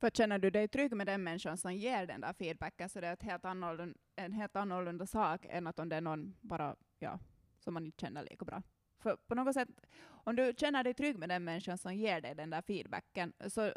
För 0.00 0.10
känner 0.10 0.38
du 0.38 0.50
dig 0.50 0.68
trygg 0.68 0.96
med 0.96 1.06
den 1.06 1.22
människan 1.22 1.58
som 1.58 1.74
ger 1.74 2.06
den 2.06 2.20
där 2.20 2.32
feedbacken 2.32 2.88
så 2.88 3.00
det 3.00 3.06
är 3.06 3.12
ett 3.12 3.22
helt 3.22 3.44
annorlunda, 3.44 3.98
en 4.16 4.32
helt 4.32 4.56
annorlunda 4.56 5.06
sak 5.06 5.46
än 5.48 5.66
att 5.66 5.78
om 5.78 5.88
det 5.88 5.96
är 5.96 6.00
någon 6.00 6.36
bara, 6.40 6.76
ja, 6.98 7.18
som 7.58 7.74
man 7.74 7.86
inte 7.86 8.00
känner 8.00 8.22
lika 8.22 8.44
bra. 8.44 8.62
För 8.98 9.16
på 9.16 9.34
något 9.34 9.54
sätt, 9.54 9.68
om 10.24 10.36
du 10.36 10.54
känner 10.56 10.84
dig 10.84 10.94
trygg 10.94 11.18
med 11.18 11.28
den 11.28 11.44
människan 11.44 11.78
som 11.78 11.94
ger 11.94 12.20
dig 12.20 12.34
den 12.34 12.50
där 12.50 12.62
feedbacken, 12.62 13.32
så 13.46 13.72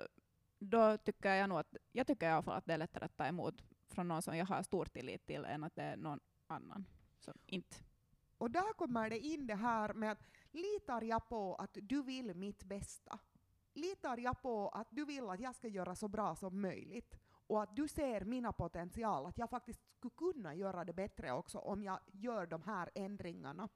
då 0.60 0.98
tycker 0.98 1.34
jag 1.34 1.50
nog 1.50 1.60
att, 1.60 1.75
jag 1.92 2.08
tycker 2.08 2.28
i 2.28 2.30
alla 2.30 2.44
fall 2.44 2.58
att 2.58 2.66
det 2.66 2.74
är 2.74 2.78
lättare 2.78 3.06
att 3.06 3.18
ta 3.18 3.25
emot 3.25 3.62
från 3.90 4.08
någon 4.08 4.22
som 4.22 4.38
jag 4.38 4.46
har 4.46 4.63
stor 4.63 4.86
tillit 4.86 5.25
till 5.25 5.46
än 5.46 5.63
att 5.63 5.75
det 5.75 5.84
är 5.84 5.98
någon 5.98 6.20
annan 6.48 6.86
som 7.20 7.34
inte. 7.46 7.78
Och 8.38 8.51
där 8.51 8.74
kommer 8.74 9.10
det 9.10 9.20
in 9.20 9.48
det 9.48 9.56
här 9.56 9.94
med 9.94 10.12
att 10.12 10.24
litar 10.51 11.01
jag 11.01 11.30
på 11.30 11.56
att 11.56 11.78
du 11.82 12.04
vill 12.04 12.36
mitt 12.36 12.63
bästa? 12.63 13.20
Litar 13.74 14.18
jag 14.18 14.42
på 14.42 14.70
att 14.70 14.88
du 14.92 15.06
vill 15.06 15.30
att 15.30 15.40
jag 15.40 15.56
ska 15.56 15.68
göra 15.68 15.96
så 15.96 16.08
bra 16.08 16.36
som 16.36 16.62
möjligt? 16.62 17.16
Och 17.48 17.63
att 17.63 17.75
du 17.75 17.88
ser 17.88 18.22
mina 18.22 18.54
potential, 18.54 19.25
att 19.25 19.38
jag 19.38 19.50
faktiskt 19.50 19.82
skulle 19.98 20.13
kunna 20.18 20.56
göra 20.56 20.86
det 20.86 20.94
bättre 20.94 21.32
också 21.32 21.58
om 21.58 21.84
jag 21.84 22.00
gör 22.12 22.46
de 22.46 22.62
här 22.62 22.90
ändringarna. 22.96 23.70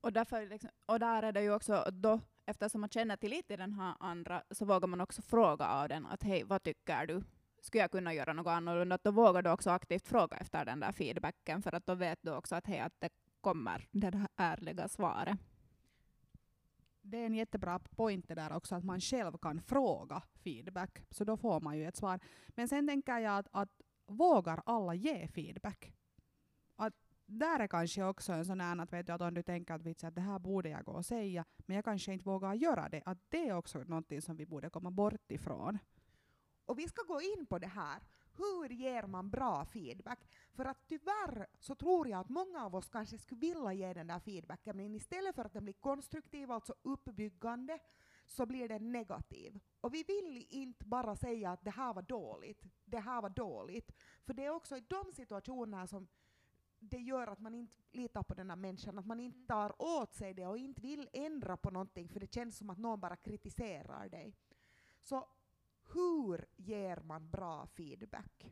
Och, 0.00 0.12
därför 0.12 0.46
liksom, 0.46 0.70
och 0.86 1.00
där 1.00 1.22
är 1.22 1.32
det 1.32 1.42
ju 1.42 1.54
också 1.54 1.84
då, 1.92 2.20
eftersom 2.46 2.80
man 2.80 2.90
känner 2.90 3.16
tillit 3.16 3.46
till 3.46 3.58
den 3.58 3.72
här 3.72 3.94
andra, 4.00 4.42
så 4.50 4.64
vågar 4.64 4.88
man 4.88 5.00
också 5.00 5.22
fråga 5.22 5.66
av 5.66 5.88
den 5.88 6.06
att 6.06 6.22
hej, 6.22 6.44
vad 6.44 6.62
tycker 6.62 7.06
du? 7.06 7.22
Skulle 7.60 7.82
jag 7.82 7.90
kunna 7.90 8.14
göra 8.14 8.32
något 8.32 8.46
annorlunda? 8.46 8.98
Då 9.02 9.10
vågar 9.10 9.42
du 9.42 9.50
också 9.50 9.70
aktivt 9.70 10.08
fråga 10.08 10.36
efter 10.36 10.64
den 10.64 10.80
där 10.80 10.92
feedbacken, 10.92 11.62
för 11.62 11.74
att 11.74 11.86
då 11.86 11.94
vet 11.94 12.18
du 12.22 12.34
också 12.34 12.54
att 12.54 12.66
hej, 12.66 12.78
att 12.78 13.00
det 13.00 13.10
kommer 13.40 13.88
det 13.90 14.10
där 14.10 14.28
ärliga 14.36 14.88
svaret. 14.88 15.38
Det 17.02 17.18
är 17.18 17.26
en 17.26 17.34
jättebra 17.34 17.78
point 17.78 18.28
det 18.28 18.34
där 18.34 18.52
också, 18.52 18.74
att 18.74 18.84
man 18.84 19.00
själv 19.00 19.38
kan 19.38 19.62
fråga 19.62 20.22
feedback, 20.44 20.98
så 21.10 21.24
då 21.24 21.36
får 21.36 21.60
man 21.60 21.78
ju 21.78 21.86
ett 21.88 21.96
svar. 21.96 22.20
Men 22.48 22.68
sen 22.68 22.88
tänker 22.88 23.18
jag 23.18 23.38
att, 23.38 23.48
att 23.52 23.80
vågar 24.06 24.62
alla 24.66 24.94
ge 24.94 25.28
feedback? 25.28 25.92
Där 27.30 27.60
är 27.60 27.66
kanske 27.66 28.04
också 28.04 28.32
en 28.32 28.44
sån 28.44 28.60
här 28.60 28.78
att, 28.78 28.92
vet 28.92 29.06
du, 29.06 29.12
att 29.12 29.20
om 29.20 29.34
du 29.34 29.42
tänker 29.42 29.74
att, 29.74 29.82
vitsa, 29.82 30.08
att 30.08 30.14
det 30.14 30.20
här 30.20 30.38
borde 30.38 30.68
jag 30.68 30.84
gå 30.84 30.92
och 30.92 31.06
säga, 31.06 31.44
men 31.66 31.76
jag 31.76 31.84
kanske 31.84 32.12
inte 32.12 32.24
vågar 32.24 32.54
göra 32.54 32.88
det, 32.88 33.02
att 33.06 33.18
det 33.28 33.48
är 33.48 33.56
också 33.56 33.78
någonting 33.78 34.22
som 34.22 34.36
vi 34.36 34.46
borde 34.46 34.70
komma 34.70 34.90
bort 34.90 35.30
ifrån. 35.30 35.78
Och 36.64 36.78
vi 36.78 36.88
ska 36.88 37.02
gå 37.02 37.20
in 37.20 37.46
på 37.46 37.58
det 37.58 37.66
här. 37.66 38.02
Hur 38.36 38.68
ger 38.68 39.06
man 39.06 39.30
bra 39.30 39.64
feedback? 39.64 40.18
För 40.54 40.64
att 40.64 40.86
tyvärr 40.88 41.46
så 41.58 41.74
tror 41.74 42.08
jag 42.08 42.20
att 42.20 42.28
många 42.28 42.64
av 42.64 42.74
oss 42.74 42.88
kanske 42.88 43.18
skulle 43.18 43.40
vilja 43.40 43.72
ge 43.72 43.92
den 43.94 44.06
där 44.06 44.18
feedbacken, 44.20 44.76
men 44.76 44.94
istället 44.94 45.34
för 45.34 45.44
att 45.44 45.52
den 45.52 45.64
blir 45.64 45.74
konstruktiv, 45.74 46.50
alltså 46.50 46.74
uppbyggande, 46.82 47.78
så 48.26 48.46
blir 48.46 48.68
den 48.68 48.92
negativ. 48.92 49.60
Och 49.80 49.94
vi 49.94 50.04
vill 50.08 50.46
inte 50.50 50.84
bara 50.84 51.16
säga 51.16 51.50
att 51.50 51.64
det 51.64 51.70
här 51.70 51.94
var 51.94 52.02
dåligt, 52.02 52.64
det 52.84 52.98
här 52.98 53.22
var 53.22 53.30
dåligt. 53.30 53.92
För 54.26 54.34
det 54.34 54.44
är 54.44 54.50
också 54.50 54.76
i 54.76 54.84
de 54.88 55.12
situationerna 55.12 55.86
som 55.86 56.08
det 56.80 56.98
gör 56.98 57.26
att 57.26 57.40
man 57.40 57.54
inte 57.54 57.76
litar 57.92 58.22
på 58.22 58.34
den 58.34 58.50
här 58.50 58.56
människan, 58.56 58.98
att 58.98 59.06
man 59.06 59.20
inte 59.20 59.46
tar 59.46 59.82
åt 59.82 60.14
sig 60.14 60.34
det 60.34 60.46
och 60.46 60.58
inte 60.58 60.82
vill 60.82 61.08
ändra 61.12 61.56
på 61.56 61.70
någonting 61.70 62.08
för 62.08 62.20
det 62.20 62.34
känns 62.34 62.58
som 62.58 62.70
att 62.70 62.78
någon 62.78 63.00
bara 63.00 63.16
kritiserar 63.16 64.08
dig. 64.08 64.36
Så 65.00 65.28
hur 65.92 66.46
ger 66.56 66.96
man 66.96 67.30
bra 67.30 67.66
feedback? 67.66 68.46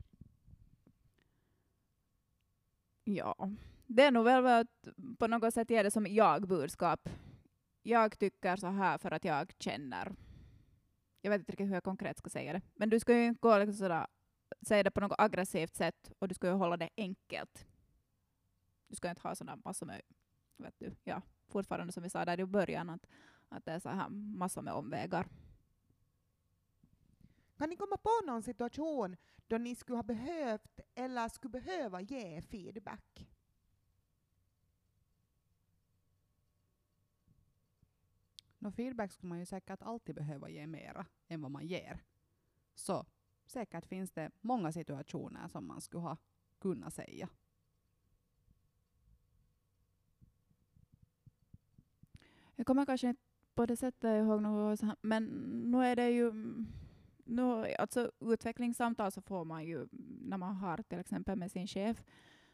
Ja, 3.04 3.50
det 3.86 4.02
är 4.02 4.10
nog 4.10 4.24
väl 4.24 4.46
att 4.46 4.88
på 5.18 5.26
något 5.26 5.54
sätt 5.54 5.70
ge 5.70 5.82
det 5.82 5.90
som 5.90 6.06
jag-budskap. 6.06 7.08
Jag 7.82 8.18
tycker 8.18 8.56
så 8.56 8.66
här 8.66 8.98
för 8.98 9.10
att 9.10 9.24
jag 9.24 9.52
känner. 9.58 10.14
Jag 11.20 11.30
vet 11.30 11.38
inte 11.38 11.52
riktigt 11.52 11.68
hur 11.68 11.74
jag 11.74 11.84
konkret 11.84 12.18
ska 12.18 12.30
säga 12.30 12.52
det. 12.52 12.62
Men 12.74 12.90
du 12.90 13.00
ska 13.00 13.16
ju 13.16 13.26
inte 13.26 13.40
gå 13.40 13.58
liksom 13.58 13.74
sådär, 13.74 14.06
säga 14.66 14.82
det 14.82 14.90
på 14.90 15.00
något 15.00 15.14
aggressivt 15.18 15.74
sätt 15.74 16.12
och 16.18 16.28
du 16.28 16.34
ska 16.34 16.46
ju 16.46 16.52
hålla 16.52 16.76
det 16.76 16.90
enkelt. 16.96 17.67
Du 18.88 18.96
ska 18.96 19.10
inte 19.10 19.22
ha 19.22 19.34
sådana 19.34 19.62
massor 19.64 19.86
med, 19.86 20.02
vet 20.56 20.78
du, 20.78 20.96
ja, 21.04 21.22
fortfarande 21.46 21.92
som 21.92 22.02
vi 22.02 22.10
sa 22.10 22.24
där 22.24 22.40
i 22.40 22.46
början, 22.46 22.90
att, 22.90 23.06
att 23.48 23.64
det 23.64 23.72
är 23.72 23.78
så 23.78 23.88
här 23.88 24.08
massor 24.08 24.62
med 24.62 24.74
omvägar. 24.74 25.28
Kan 27.56 27.68
ni 27.70 27.76
komma 27.76 27.96
på 27.96 28.26
någon 28.26 28.42
situation 28.42 29.16
då 29.46 29.58
ni 29.58 29.74
skulle 29.74 29.96
ha 29.96 30.02
behövt 30.02 30.80
eller 30.94 31.28
skulle 31.28 31.50
behöva 31.50 32.00
ge 32.00 32.42
feedback? 32.42 33.28
No, 38.58 38.70
feedback 38.70 39.12
skulle 39.12 39.28
man 39.28 39.38
ju 39.38 39.46
säkert 39.46 39.82
alltid 39.82 40.14
behöva 40.14 40.48
ge 40.48 40.66
mera 40.66 41.06
än 41.28 41.42
vad 41.42 41.50
man 41.50 41.66
ger. 41.66 42.04
Så 42.74 43.06
säkert 43.46 43.86
finns 43.86 44.10
det 44.10 44.30
många 44.40 44.72
situationer 44.72 45.48
som 45.48 45.66
man 45.66 45.80
skulle 45.80 46.02
ha 46.02 46.16
kunnat 46.58 46.94
säga. 46.94 47.28
Jag 52.58 52.66
kommer 52.66 52.86
kanske 52.86 53.08
inte 53.08 53.22
på 53.54 53.66
det 53.66 53.76
sättet 53.76 54.04
ihåg 54.04 54.42
något, 54.42 54.80
men 55.00 55.24
nu 55.70 55.84
är 55.84 55.96
det 55.96 56.10
ju 56.10 56.32
nu, 57.24 57.74
alltså 57.78 58.12
utvecklingssamtal 58.20 59.12
så 59.12 59.20
får 59.20 59.44
man 59.44 59.64
ju, 59.64 59.88
när 60.20 60.36
man 60.36 60.56
har 60.56 60.82
till 60.82 60.98
exempel 60.98 61.38
med 61.38 61.50
sin 61.50 61.66
chef, 61.66 62.02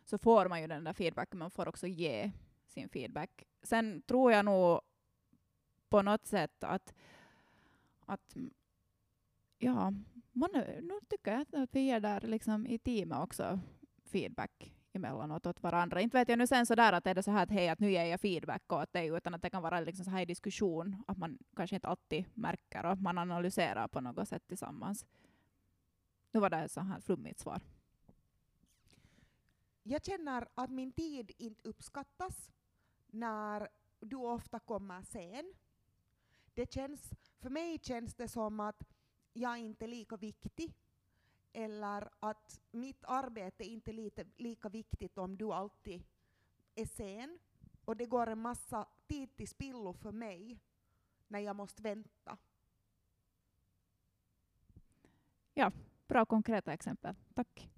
så 0.04 0.18
får 0.18 0.48
man 0.48 0.60
ju 0.60 0.66
den 0.66 0.84
där 0.84 0.92
feedbacken, 0.92 1.38
man 1.38 1.50
får 1.50 1.68
också 1.68 1.86
ge 1.86 2.32
sin 2.66 2.88
feedback. 2.88 3.44
Sen 3.62 4.02
tror 4.02 4.32
jag 4.32 4.44
nog 4.44 4.80
på 5.88 6.02
något 6.02 6.26
sätt 6.26 6.64
att, 6.64 6.94
att 8.00 8.36
ja, 9.58 9.92
man, 10.32 10.50
nu 10.82 11.00
tycker 11.08 11.32
jag 11.32 11.62
att 11.62 11.74
vi 11.74 11.80
ger 11.80 12.00
där 12.00 12.20
liksom 12.20 12.66
i 12.66 12.78
teamet 12.78 13.18
också 13.18 13.60
feedback 14.04 14.73
emellanåt 14.94 15.46
åt 15.46 15.62
varandra. 15.62 16.00
Inte 16.00 16.16
vet 16.16 16.28
jag 16.28 16.38
nu 16.38 16.46
sen 16.46 16.66
sådär 16.66 16.92
att 16.92 17.06
är 17.06 17.14
det 17.14 17.22
så 17.22 17.30
här 17.30 17.42
att 17.42 17.50
hej, 17.50 17.68
att 17.68 17.80
nu 17.80 17.90
ger 17.90 18.04
jag 18.04 18.20
feedback 18.20 18.72
åt 18.72 18.92
dig, 18.92 19.08
utan 19.08 19.34
att 19.34 19.42
det 19.42 19.50
kan 19.50 19.62
vara 19.62 19.80
liksom 19.80 20.04
så 20.04 20.10
här 20.10 20.22
i 20.22 20.24
diskussion, 20.24 21.02
ah, 21.06 21.12
att 21.12 21.18
man 21.18 21.38
kanske 21.56 21.76
inte 21.76 21.88
alltid 21.88 22.24
märker 22.34 22.86
och 22.86 22.98
man 22.98 23.18
analyserar 23.18 23.88
på 23.88 24.00
något 24.00 24.28
sätt 24.28 24.46
tillsammans. 24.48 25.06
Nu 26.30 26.40
var 26.40 26.50
det 26.50 26.56
ett 26.56 26.72
så 26.72 26.80
här 26.80 27.00
flummigt 27.00 27.40
svar. 27.40 27.60
Jag 29.82 30.04
känner 30.04 30.48
att 30.54 30.70
min 30.70 30.92
tid 30.92 31.30
inte 31.38 31.68
uppskattas 31.68 32.50
när 33.06 33.68
du 34.00 34.16
ofta 34.16 34.60
kommer 34.60 35.02
sen. 35.02 35.54
Det 36.54 36.72
känns, 36.72 37.10
för 37.40 37.50
mig 37.50 37.78
känns 37.82 38.14
det 38.14 38.28
som 38.28 38.60
att 38.60 38.82
jag 39.32 39.58
inte 39.58 39.84
är 39.84 39.88
lika 39.88 40.16
viktig 40.16 40.74
eller 41.54 42.10
att 42.20 42.60
mitt 42.70 43.04
arbete 43.04 43.64
inte 43.64 43.90
är 43.90 43.92
lite, 43.92 44.26
lika 44.36 44.68
viktigt 44.68 45.18
om 45.18 45.36
du 45.36 45.52
alltid 45.52 46.02
är 46.74 46.86
sen 46.86 47.38
och 47.84 47.96
det 47.96 48.06
går 48.06 48.26
en 48.26 48.38
massa 48.38 48.88
tid 49.06 49.36
till 49.36 49.48
spillo 49.48 49.92
för 49.92 50.12
mig 50.12 50.60
när 51.28 51.38
jag 51.38 51.56
måste 51.56 51.82
vänta. 51.82 52.38
Ja, 55.54 55.72
bra 56.08 56.26
konkreta 56.26 56.72
exempel. 56.72 57.14
Tack. 57.34 57.70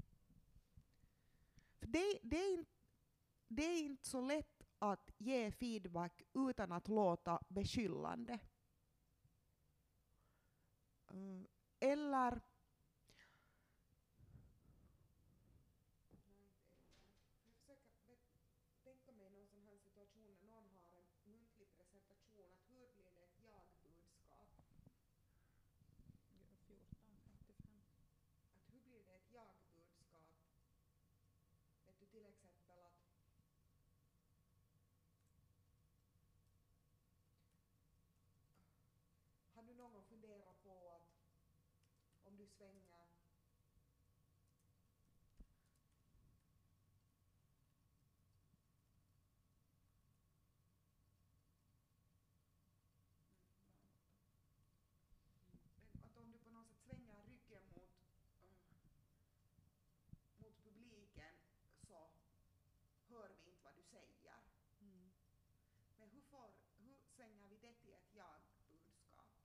Det, 1.80 2.18
det, 2.23 2.38
är 2.38 2.52
inte, 2.52 2.71
det 3.49 3.64
är 3.64 3.83
inte 3.83 4.09
så 4.09 4.21
lätt 4.21 4.62
att 4.78 5.11
ge 5.18 5.50
feedback 5.50 6.23
utan 6.35 6.73
att 6.73 6.88
låta 6.88 7.40
beskyllande. 7.49 8.38
Mm, 11.11 11.47
eller 11.80 12.40
om 42.47 42.50
du 42.50 42.57
svänger 42.59 42.87
Men 55.93 56.05
att 56.05 56.17
om 56.17 56.33
du 56.33 56.38
på 56.38 56.50
något 56.50 56.69
sätt 56.69 56.87
svänger 56.87 57.25
ryggen 57.25 57.65
mot, 57.75 57.91
eh, 58.41 58.57
mot 60.38 60.62
publiken 60.65 61.35
så 61.88 62.11
hör 63.09 63.29
vi 63.29 63.50
inte 63.50 63.62
vad 63.65 63.76
du 63.76 63.83
säger. 63.83 64.41
Mm. 64.81 65.11
Men 65.99 66.11
hur, 66.11 66.23
får, 66.23 66.50
hur 66.79 66.97
svänger 67.17 67.49
vi 67.49 67.57
det 67.57 67.75
till 67.75 67.93
ett 67.93 68.15
jag-budskap? 68.15 69.37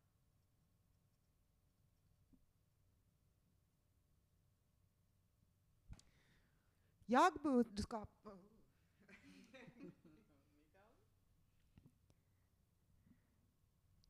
Jag-budskap... 7.11 8.09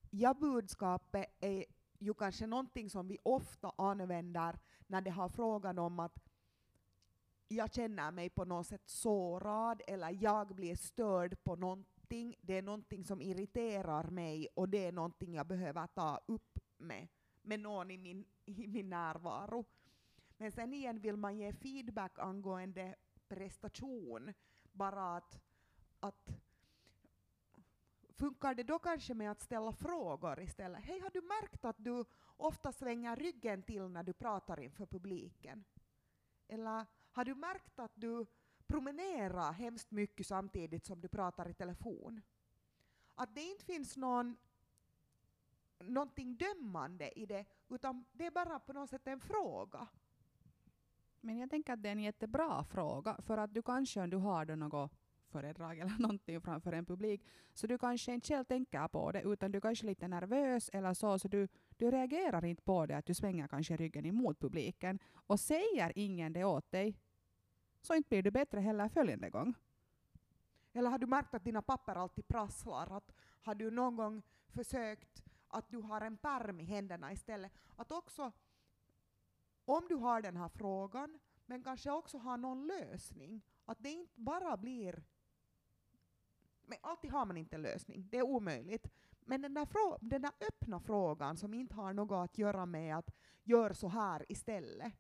Ja-budskapet 0.10 1.26
är 1.40 1.66
ju 2.00 2.14
kanske 2.14 2.48
någonting 2.48 2.90
som 2.90 3.08
vi 3.08 3.18
ofta 3.24 3.72
använder 3.78 4.60
när 4.88 5.02
det 5.02 5.10
har 5.12 5.30
frågan 5.30 5.80
om 5.80 6.00
att 6.00 6.20
jag 7.48 7.74
känner 7.74 8.12
mig 8.12 8.30
på 8.30 8.46
något 8.46 8.68
sätt 8.68 8.90
sårad 8.90 9.82
eller 9.88 10.24
jag 10.24 10.56
blir 10.56 10.76
störd 10.76 11.44
på 11.44 11.56
någonting. 11.56 12.36
Det 12.42 12.58
är 12.58 12.62
någonting 12.62 13.06
som 13.06 13.22
irriterar 13.22 14.10
mig 14.10 14.48
och 14.56 14.70
det 14.70 14.86
är 14.86 14.92
någonting 14.92 15.34
jag 15.34 15.48
behöver 15.48 15.88
ta 15.88 16.20
upp 16.26 16.60
med, 16.78 17.08
med 17.42 17.60
någon 17.60 17.92
i 17.92 17.98
min, 17.98 18.26
i 18.46 18.68
min 18.68 18.90
närvaro. 18.90 19.66
Men 20.42 20.52
sen 20.52 20.74
igen 20.74 21.00
vill 21.00 21.18
man 21.18 21.38
ge 21.38 21.54
feedback 21.54 22.20
angående 22.20 22.96
prestation, 23.28 24.34
bara 24.72 25.16
att, 25.16 25.40
att 26.00 26.30
Funkar 28.10 28.56
det 28.56 28.64
då 28.64 28.80
kanske 28.80 29.14
med 29.14 29.32
att 29.32 29.42
ställa 29.42 29.74
frågor 29.74 30.42
istället? 30.42 30.84
Hej, 30.84 31.00
har 31.00 31.10
du 31.10 31.22
märkt 31.22 31.66
att 31.66 31.76
du 31.80 32.06
ofta 32.38 32.72
svänger 32.72 33.16
ryggen 33.16 33.64
till 33.64 33.88
när 33.88 34.04
du 34.04 34.14
pratar 34.14 34.60
inför 34.60 34.86
publiken? 34.86 35.64
Eller 36.48 36.86
har 37.12 37.26
du 37.26 37.36
märkt 37.36 37.80
att 37.80 37.92
du 37.96 38.26
promenerar 38.68 39.52
hemskt 39.52 39.92
mycket 39.92 40.28
samtidigt 40.28 40.86
som 40.86 41.02
du 41.02 41.08
pratar 41.08 41.50
i 41.50 41.54
telefon? 41.54 42.22
Att 43.16 43.36
det 43.36 43.42
inte 43.42 43.66
finns 43.66 43.98
någon, 43.98 44.38
någonting 45.80 46.36
dömande 46.38 47.20
i 47.20 47.26
det, 47.26 47.46
utan 47.70 48.06
det 48.12 48.26
är 48.26 48.32
bara 48.32 48.60
på 48.60 48.74
något 48.74 48.90
sätt 48.90 49.08
en 49.08 49.20
fråga. 49.20 49.88
Men 51.22 51.38
jag 51.38 51.50
tänker 51.50 51.74
att 51.74 51.84
det 51.84 51.90
är 51.90 51.92
en 51.92 52.00
jättebra 52.00 52.64
fråga, 52.64 53.18
för 53.22 53.38
att 53.38 53.54
du 53.54 53.62
kanske 53.62 54.02
om 54.02 54.10
du 54.10 54.18
har 54.18 54.46
då 54.46 54.56
något 54.56 54.92
föredrag 55.32 55.80
eller 55.80 55.96
någonting 56.00 56.42
framför 56.42 56.74
en 56.74 56.86
publik, 56.86 57.26
så 57.54 57.68
du 57.68 57.78
kanske 57.78 58.14
inte 58.14 58.28
själv 58.28 58.44
tänker 58.44 58.88
på 58.88 59.12
det, 59.12 59.22
utan 59.22 59.52
du 59.52 59.62
kanske 59.62 59.86
är 59.86 59.88
lite 59.88 60.08
nervös 60.08 60.70
eller 60.74 60.94
så, 60.94 61.20
så 61.20 61.28
du, 61.28 61.48
du 61.78 61.92
reagerar 61.92 62.46
inte 62.46 62.64
på 62.64 62.86
det, 62.86 62.98
att 62.98 63.06
du 63.06 63.14
svänger 63.14 63.48
kanske 63.48 63.78
ryggen 63.78 64.06
emot 64.06 64.40
publiken. 64.40 65.00
Och 65.14 65.40
säger 65.40 65.92
ingen 65.96 66.34
det 66.34 66.44
åt 66.44 66.72
dig, 66.72 66.98
så 67.82 67.96
inte 67.96 68.10
blir 68.10 68.24
du 68.24 68.32
bättre 68.32 68.60
heller 68.60 68.90
följande 68.90 69.30
gång. 69.30 69.54
Eller 70.74 70.90
har 70.90 71.00
du 71.00 71.08
märkt 71.08 71.34
att 71.34 71.44
dina 71.44 71.62
papper 71.62 71.96
alltid 71.96 72.28
prasslar? 72.28 72.98
Att 72.98 73.12
har 73.42 73.56
du 73.56 73.72
någon 73.72 73.96
gång 73.96 74.22
försökt 74.48 75.24
att 75.48 75.70
du 75.70 75.78
har 75.78 76.02
en 76.02 76.18
pärm 76.18 76.60
i 76.60 76.64
händerna 76.64 77.12
istället? 77.12 77.52
Att 77.76 77.92
också, 77.92 78.32
om 79.66 79.88
du 79.88 79.96
har 79.96 80.22
den 80.22 80.38
här 80.38 80.50
frågan, 80.50 81.20
men 81.46 81.64
kanske 81.64 81.92
också 81.92 82.18
har 82.18 82.38
någon 82.38 82.68
lösning, 82.68 83.42
att 83.66 83.78
det 83.84 83.90
inte 83.90 84.20
bara 84.22 84.58
blir... 84.58 85.04
Men 86.62 86.78
alltid 86.82 87.12
har 87.12 87.26
man 87.26 87.38
inte 87.38 87.56
en 87.56 87.62
lösning, 87.62 88.08
det 88.12 88.18
är 88.18 88.24
omöjligt. 88.24 88.88
Men 89.20 89.42
den 89.42 89.54
där, 89.54 89.66
frå, 89.66 89.98
den 90.02 90.22
där 90.22 90.32
öppna 90.48 90.80
frågan 90.80 91.38
som 91.38 91.54
inte 91.54 91.76
har 91.76 91.94
något 91.94 92.30
att 92.30 92.38
göra 92.38 92.66
med 92.66 92.98
att 92.98 93.10
gör 93.44 93.74
så 93.74 93.88
här 93.88 94.26
istället, 94.30 94.94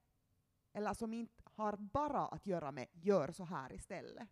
eller 0.74 0.94
som 0.94 1.14
inte 1.14 1.44
har 1.46 1.78
bara 1.78 2.28
att 2.28 2.46
göra 2.46 2.72
med 2.72 2.88
gör 2.92 3.32
så 3.32 3.44
här 3.44 3.74
istället. 3.74 4.30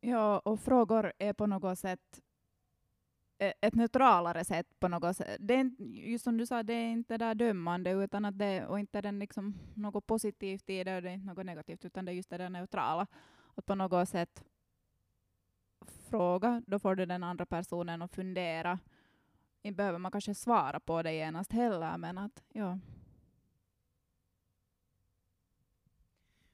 Ja, 0.00 0.38
och 0.38 0.60
frågor 0.60 1.12
är 1.18 1.32
på 1.32 1.46
något 1.46 1.78
sätt 1.78 2.22
ett 3.60 3.74
neutralare 3.74 4.44
sätt 4.44 4.80
på 4.80 4.88
något 4.88 5.16
sätt. 5.16 5.36
Det 5.40 5.54
är 5.54 5.58
inte, 5.58 5.84
just 5.84 6.24
som 6.24 6.36
du 6.36 6.46
sa, 6.46 6.62
det 6.62 6.72
är 6.72 6.90
inte 6.90 7.18
där 7.18 7.34
dömande 7.34 7.90
utan 7.90 8.24
att 8.24 8.38
det, 8.38 8.66
och 8.66 8.78
inte 8.78 9.00
den 9.00 9.18
liksom 9.18 9.58
något 9.74 10.06
positivt 10.06 10.70
i 10.70 10.84
det 10.84 10.96
och 10.96 11.02
det 11.02 11.10
är 11.10 11.14
inte 11.14 11.26
något 11.26 11.46
negativt 11.46 11.84
utan 11.84 12.04
det 12.04 12.12
är 12.12 12.14
just 12.14 12.30
det 12.30 12.38
där 12.38 12.50
neutrala. 12.50 13.06
Att 13.54 13.66
på 13.66 13.74
något 13.74 14.08
sätt 14.08 14.44
fråga, 16.08 16.62
då 16.66 16.78
får 16.78 16.94
du 16.94 17.06
den 17.06 17.22
andra 17.22 17.46
personen 17.46 18.02
att 18.02 18.14
fundera. 18.14 18.78
Inte 19.62 19.76
behöver 19.76 19.98
man 19.98 20.12
kanske 20.12 20.34
svara 20.34 20.80
på 20.80 21.02
det 21.02 21.12
genast 21.12 21.52
heller 21.52 21.98
men 21.98 22.18
att 22.18 22.42
ja. 22.52 22.78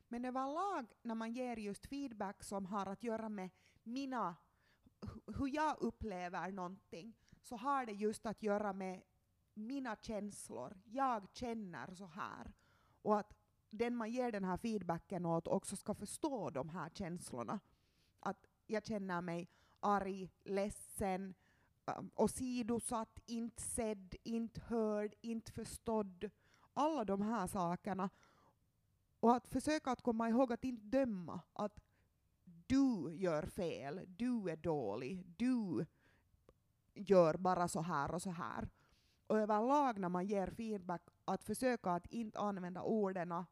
Men 0.08 0.24
överlag 0.24 0.86
när 1.02 1.14
man 1.14 1.32
ger 1.32 1.56
just 1.56 1.86
feedback 1.86 2.42
som 2.42 2.66
har 2.66 2.86
att 2.86 3.02
göra 3.02 3.28
med 3.28 3.50
mina, 3.82 4.36
hur 5.26 5.54
jag 5.54 5.76
upplever 5.80 6.52
någonting, 6.52 7.16
så 7.42 7.56
har 7.56 7.86
det 7.86 7.92
just 7.92 8.26
att 8.26 8.42
göra 8.42 8.72
med 8.72 9.02
mina 9.54 9.96
känslor. 9.96 10.80
Jag 10.84 11.28
känner 11.32 11.94
så 11.94 12.06
här. 12.06 12.52
Och 13.02 13.18
att 13.18 13.34
den 13.70 13.96
man 13.96 14.10
ger 14.10 14.32
den 14.32 14.44
här 14.44 14.56
feedbacken 14.56 15.26
åt 15.26 15.48
också 15.48 15.76
ska 15.76 15.94
förstå 15.94 16.50
de 16.50 16.68
här 16.68 16.90
känslorna. 16.90 17.60
Att 18.20 18.46
jag 18.66 18.86
känner 18.86 19.20
mig 19.20 19.48
arg, 19.80 20.30
ledsen, 20.44 21.34
um, 21.84 22.10
åsidosatt, 22.14 23.20
inte 23.26 23.62
sedd, 23.62 24.14
inte 24.22 24.60
hörd, 24.60 25.14
inte 25.20 25.52
förstådd. 25.52 26.30
Alla 26.74 27.04
de 27.04 27.22
här 27.22 27.46
sakerna. 27.46 28.10
Och 29.20 29.36
att 29.36 29.48
försöka 29.48 29.90
att 29.90 30.02
komma 30.02 30.28
ihåg 30.28 30.52
att 30.52 30.64
inte 30.64 30.98
döma. 30.98 31.40
Att 31.52 31.80
du 32.70 33.14
gör 33.14 33.46
fel, 33.46 34.00
du 34.06 34.50
är 34.50 34.56
dålig, 34.56 35.26
du 35.36 35.86
gör 36.94 37.36
bara 37.36 37.68
så 37.68 37.80
här 37.80 38.14
och 38.14 38.22
så 38.22 38.30
här. 38.30 38.68
Och 39.26 39.38
överlag 39.38 39.98
när 39.98 40.08
man 40.08 40.26
ger 40.26 40.50
feedback, 40.50 41.02
att 41.24 41.44
försöka 41.44 41.90
att 41.90 42.06
inte 42.06 42.38
använda 42.38 42.82
orden 42.82 43.44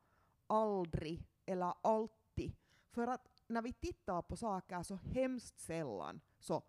aldrig 0.46 1.28
eller 1.46 1.74
alltid. 1.82 2.56
För 2.90 3.06
att 3.06 3.28
när 3.46 3.62
vi 3.62 3.72
tittar 3.72 4.22
på 4.22 4.36
saker 4.36 4.82
så 4.82 4.94
hemskt 4.94 5.60
sällan 5.60 6.20
så 6.38 6.62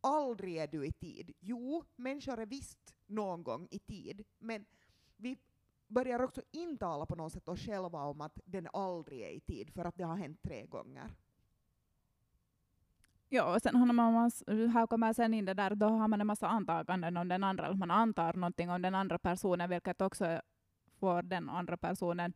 aldrig 0.00 0.56
är 0.56 0.66
du 0.66 0.86
i 0.86 0.92
tid. 0.92 1.32
Jo, 1.40 1.84
människor 1.96 2.40
är 2.40 2.46
visst 2.46 2.94
någon 3.06 3.42
gång 3.42 3.68
i 3.70 3.78
tid, 3.78 4.24
men 4.38 4.64
vi 5.16 5.38
börjar 5.86 6.22
också 6.22 6.42
intala 6.50 7.06
på 7.06 7.16
något 7.16 7.32
sätt 7.32 7.48
oss 7.48 7.60
själva 7.60 8.04
om 8.04 8.20
att 8.20 8.40
den 8.44 8.68
aldrig 8.72 9.20
är 9.20 9.30
i 9.30 9.40
tid 9.40 9.70
för 9.70 9.84
att 9.84 9.96
det 9.96 10.04
har 10.04 10.16
hänt 10.16 10.42
tre 10.42 10.66
gånger. 10.66 11.16
Ja, 13.32 13.54
och 13.54 13.62
sen 13.62 13.76
har 13.76 13.92
man, 13.92 14.30
här 14.72 14.86
kommer 14.86 15.12
sen 15.12 15.34
in 15.34 15.44
det 15.44 15.54
där, 15.54 15.74
då 15.74 15.86
har 15.86 16.08
man 16.08 16.20
en 16.20 16.26
massa 16.26 16.48
antaganden 16.48 17.16
om 17.16 17.28
den 17.28 17.44
andra, 17.44 17.74
man 17.74 17.90
antar 17.90 18.32
någonting 18.32 18.70
om 18.70 18.82
den 18.82 18.94
andra 18.94 19.18
personen, 19.18 19.70
vilket 19.70 20.00
också 20.00 20.40
får 20.98 21.22
den 21.22 21.48
andra 21.48 21.76
personen 21.76 22.32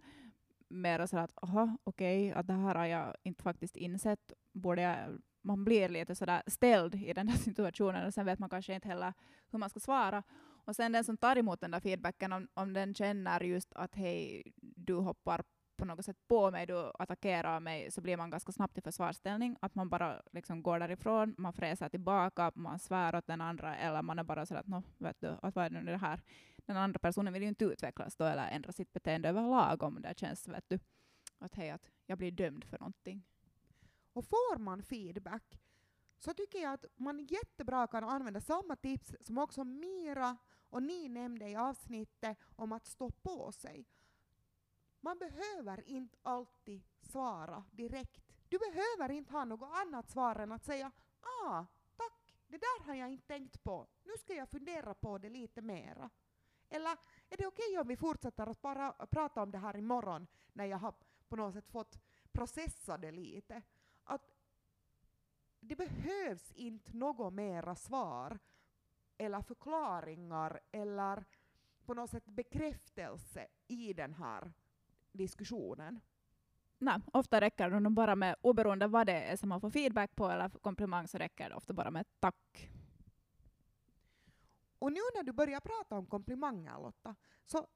mer 0.68 1.06
så 1.06 1.18
att, 1.18 1.30
aha, 1.42 1.76
okej, 1.84 2.30
okay, 2.30 2.40
att 2.40 2.46
det 2.46 2.52
här 2.52 2.74
har 2.74 2.86
jag 2.86 3.14
inte 3.22 3.42
faktiskt 3.42 3.76
insett, 3.76 4.32
borde 4.52 4.82
jag, 4.82 4.96
man 5.42 5.64
blir 5.64 5.88
lite 5.88 6.14
sådär 6.14 6.42
ställd 6.46 6.94
i 6.94 7.12
den 7.12 7.26
där 7.26 7.34
situationen, 7.48 8.06
och 8.06 8.14
sen 8.14 8.26
vet 8.26 8.38
man 8.38 8.50
kanske 8.50 8.74
inte 8.74 8.88
heller 8.88 9.12
hur 9.50 9.58
man 9.58 9.70
ska 9.70 9.80
svara. 9.80 10.22
Och 10.66 10.76
sen 10.76 10.92
den 10.92 11.04
som 11.04 11.16
tar 11.16 11.36
emot 11.36 11.60
den 11.60 11.70
där 11.70 11.80
feedbacken, 11.80 12.32
om, 12.32 12.48
om 12.54 12.72
den 12.72 12.94
känner 12.94 13.40
just 13.40 13.72
att 13.74 13.94
hej, 13.94 14.42
du 14.60 14.94
hoppar 14.94 15.42
på 15.76 15.84
något 15.84 16.04
sätt 16.04 16.28
på 16.28 16.50
mig, 16.50 16.66
du 16.66 16.92
attackerar 16.98 17.60
mig, 17.60 17.90
så 17.90 18.00
blir 18.00 18.16
man 18.16 18.30
ganska 18.30 18.52
snabbt 18.52 18.78
i 18.78 18.80
försvarsställning. 18.80 19.56
Att 19.60 19.74
man 19.74 19.88
bara 19.88 20.22
liksom 20.32 20.62
går 20.62 20.78
därifrån, 20.78 21.34
man 21.38 21.52
fräser 21.52 21.88
tillbaka, 21.88 22.52
man 22.54 22.78
svär 22.78 23.14
åt 23.14 23.26
den 23.26 23.40
andra, 23.40 23.76
eller 23.76 24.02
man 24.02 24.18
är 24.18 24.24
bara 24.24 24.46
sådär 24.46 24.60
att, 24.60 24.66
no, 24.66 24.82
vet 24.98 25.20
du, 25.20 25.36
att 25.42 25.54
vad 25.54 25.64
är 25.64 25.70
det 25.70 25.80
nu 25.80 25.92
det 25.92 25.98
här? 25.98 26.20
Den 26.56 26.76
andra 26.76 26.98
personen 26.98 27.32
vill 27.32 27.42
ju 27.42 27.48
inte 27.48 27.64
utvecklas 27.64 28.16
då, 28.16 28.24
eller 28.24 28.48
ändra 28.48 28.72
sitt 28.72 28.92
beteende 28.92 29.28
överlag 29.28 29.82
om 29.82 30.02
det 30.02 30.18
känns, 30.18 30.48
vet 30.48 30.64
du, 30.68 30.78
att 31.38 31.54
hej, 31.54 31.70
att 31.70 31.90
jag 32.06 32.18
blir 32.18 32.30
dömd 32.30 32.64
för 32.64 32.78
någonting. 32.78 33.22
Och 34.12 34.24
får 34.24 34.58
man 34.58 34.82
feedback 34.82 35.60
så 36.18 36.34
tycker 36.34 36.58
jag 36.58 36.72
att 36.72 36.84
man 36.96 37.26
jättebra 37.26 37.86
kan 37.86 38.04
använda 38.04 38.40
samma 38.40 38.76
tips 38.76 39.14
som 39.20 39.38
också 39.38 39.64
Mira 39.64 40.36
och 40.68 40.82
ni 40.82 41.08
nämnde 41.08 41.48
i 41.48 41.56
avsnittet 41.56 42.38
om 42.56 42.72
att 42.72 42.86
stå 42.86 43.10
på 43.10 43.52
sig. 43.52 43.86
Man 45.04 45.18
behöver 45.18 45.88
inte 45.88 46.18
alltid 46.22 46.82
svara 47.00 47.64
direkt. 47.70 48.22
Du 48.48 48.58
behöver 48.58 49.14
inte 49.14 49.32
ha 49.32 49.44
något 49.44 49.70
annat 49.72 50.10
svar 50.10 50.36
än 50.36 50.52
att 50.52 50.64
säga 50.64 50.92
ah, 51.20 51.64
tack, 51.96 52.34
det 52.46 52.58
där 52.58 52.84
har 52.84 52.94
jag 52.94 53.10
inte 53.10 53.26
tänkt 53.26 53.62
på, 53.62 53.86
nu 54.04 54.12
ska 54.18 54.34
jag 54.34 54.48
fundera 54.48 54.94
på 54.94 55.18
det 55.18 55.28
lite 55.28 55.62
mera. 55.62 56.10
Eller 56.68 56.90
är 57.30 57.36
det 57.36 57.46
okej 57.46 57.78
om 57.78 57.88
vi 57.88 57.96
fortsätter 57.96 58.46
att 58.46 58.62
bara 58.62 58.92
prata 58.92 59.42
om 59.42 59.50
det 59.50 59.58
här 59.58 59.76
imorgon 59.76 60.26
när 60.52 60.64
jag 60.64 60.78
har 60.78 60.94
på 61.28 61.36
något 61.36 61.54
sätt 61.54 61.68
fått 61.68 61.98
processa 62.32 62.98
det 62.98 63.12
lite? 63.12 63.62
Att 64.04 64.30
det 65.60 65.76
behövs 65.76 66.52
inte 66.52 66.96
något 66.96 67.32
mera 67.32 67.74
svar 67.74 68.38
eller 69.18 69.42
förklaringar 69.42 70.60
eller 70.72 71.24
på 71.84 71.94
något 71.94 72.10
sätt 72.10 72.26
bekräftelse 72.26 73.46
i 73.66 73.92
den 73.92 74.14
här 74.14 74.52
diskussionen. 75.14 76.00
Nej, 76.78 77.00
ofta 77.12 77.40
räcker 77.40 77.70
det 77.70 77.80
nog 77.80 77.92
bara 77.92 78.16
med, 78.16 78.36
oberoende 78.40 78.86
vad 78.86 79.06
det 79.06 79.22
är 79.22 79.36
som 79.36 79.48
man 79.48 79.60
får 79.60 79.70
feedback 79.70 80.16
på 80.16 80.28
eller 80.28 80.48
komplimang, 80.48 81.08
så 81.08 81.18
räcker 81.18 81.48
det 81.48 81.54
ofta 81.54 81.72
bara 81.72 81.90
med 81.90 82.06
tack. 82.20 82.70
Och 84.78 84.92
nu 84.92 85.00
när 85.14 85.22
du 85.22 85.32
börjar 85.32 85.60
prata 85.60 85.94
om 85.96 86.06
komplimanger 86.06 86.78
Lotta, 86.78 87.16
så 87.44 87.66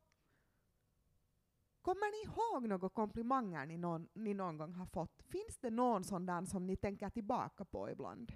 kommer 1.83 2.11
ni 2.11 2.31
ihåg 2.31 2.68
några 2.68 2.88
komplimanger 2.88 3.66
ni 3.66 3.77
någon, 3.77 4.09
ni 4.12 4.35
någon 4.35 4.57
gång 4.57 4.74
har 4.74 4.87
fått? 4.87 5.22
Finns 5.22 5.59
det 5.61 5.70
någon 5.70 6.05
sån 6.05 6.27
där 6.27 6.44
som 6.44 6.66
ni 6.66 6.77
tänker 6.77 7.11
tillbaka 7.11 7.64
på 7.64 7.90
ibland? 7.90 8.33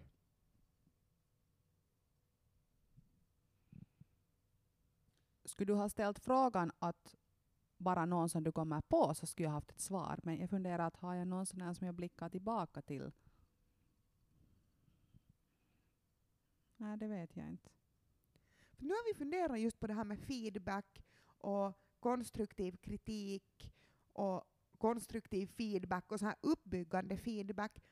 Skulle 5.45 5.73
du 5.73 5.75
ha 5.75 5.89
ställt 5.89 6.19
frågan 6.19 6.73
att 6.79 7.17
bara 7.83 8.07
någon 8.07 8.29
som 8.29 8.45
du 8.45 8.53
kommer 8.53 8.81
på 8.81 9.15
så 9.15 9.27
skulle 9.27 9.47
jag 9.47 9.53
haft 9.53 9.71
ett 9.71 9.81
svar. 9.81 10.21
Men 10.23 10.39
jag 10.39 10.51
funderar 10.51 10.87
att 10.87 10.97
har 10.97 11.15
jag 11.15 11.29
någon 11.29 11.47
sån 11.47 11.61
här 11.61 11.75
som 11.75 11.87
jag 11.87 11.95
blickar 11.95 12.29
tillbaka 12.29 12.83
till? 12.83 13.13
Nej, 16.77 16.97
det 16.97 17.07
vet 17.07 17.37
jag 17.37 17.49
inte. 17.49 17.71
För 18.73 18.85
nu 18.85 18.95
har 18.95 19.13
vi 19.13 19.19
funderat 19.19 19.61
just 19.61 19.81
på 19.81 19.87
det 19.87 19.95
här 19.95 20.05
med 20.05 20.19
feedback 20.19 21.05
och 21.39 21.79
konstruktiv 22.01 22.77
kritik 22.77 23.73
och 24.13 24.45
konstruktiv 24.79 25.47
feedback 25.47 26.13
och 26.13 26.19
så 26.19 26.27
här 26.27 26.37
uppbyggande 26.41 27.17
feedback. 27.17 27.83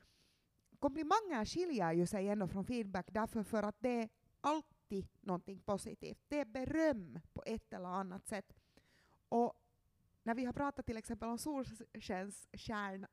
Komplimanger 0.78 1.44
skiljer 1.44 1.92
ju 1.92 2.06
sig 2.06 2.28
ändå 2.28 2.48
från 2.48 2.64
feedback 2.64 3.06
därför 3.10 3.42
för 3.42 3.62
att 3.62 3.76
det 3.78 4.02
är 4.02 4.08
alltid 4.40 5.08
någonting 5.20 5.60
positivt. 5.60 6.24
Det 6.28 6.40
är 6.40 6.44
beröm 6.44 7.20
på 7.32 7.42
ett 7.46 7.72
eller 7.72 7.88
annat 7.88 8.26
sätt. 8.26 8.52
Och 9.28 9.59
när 10.30 10.34
vi 10.34 10.44
har 10.44 10.52
pratat 10.52 10.86
till 10.86 10.96
exempel 10.96 11.28
om 11.28 11.38
solskenskärna... 11.38 13.08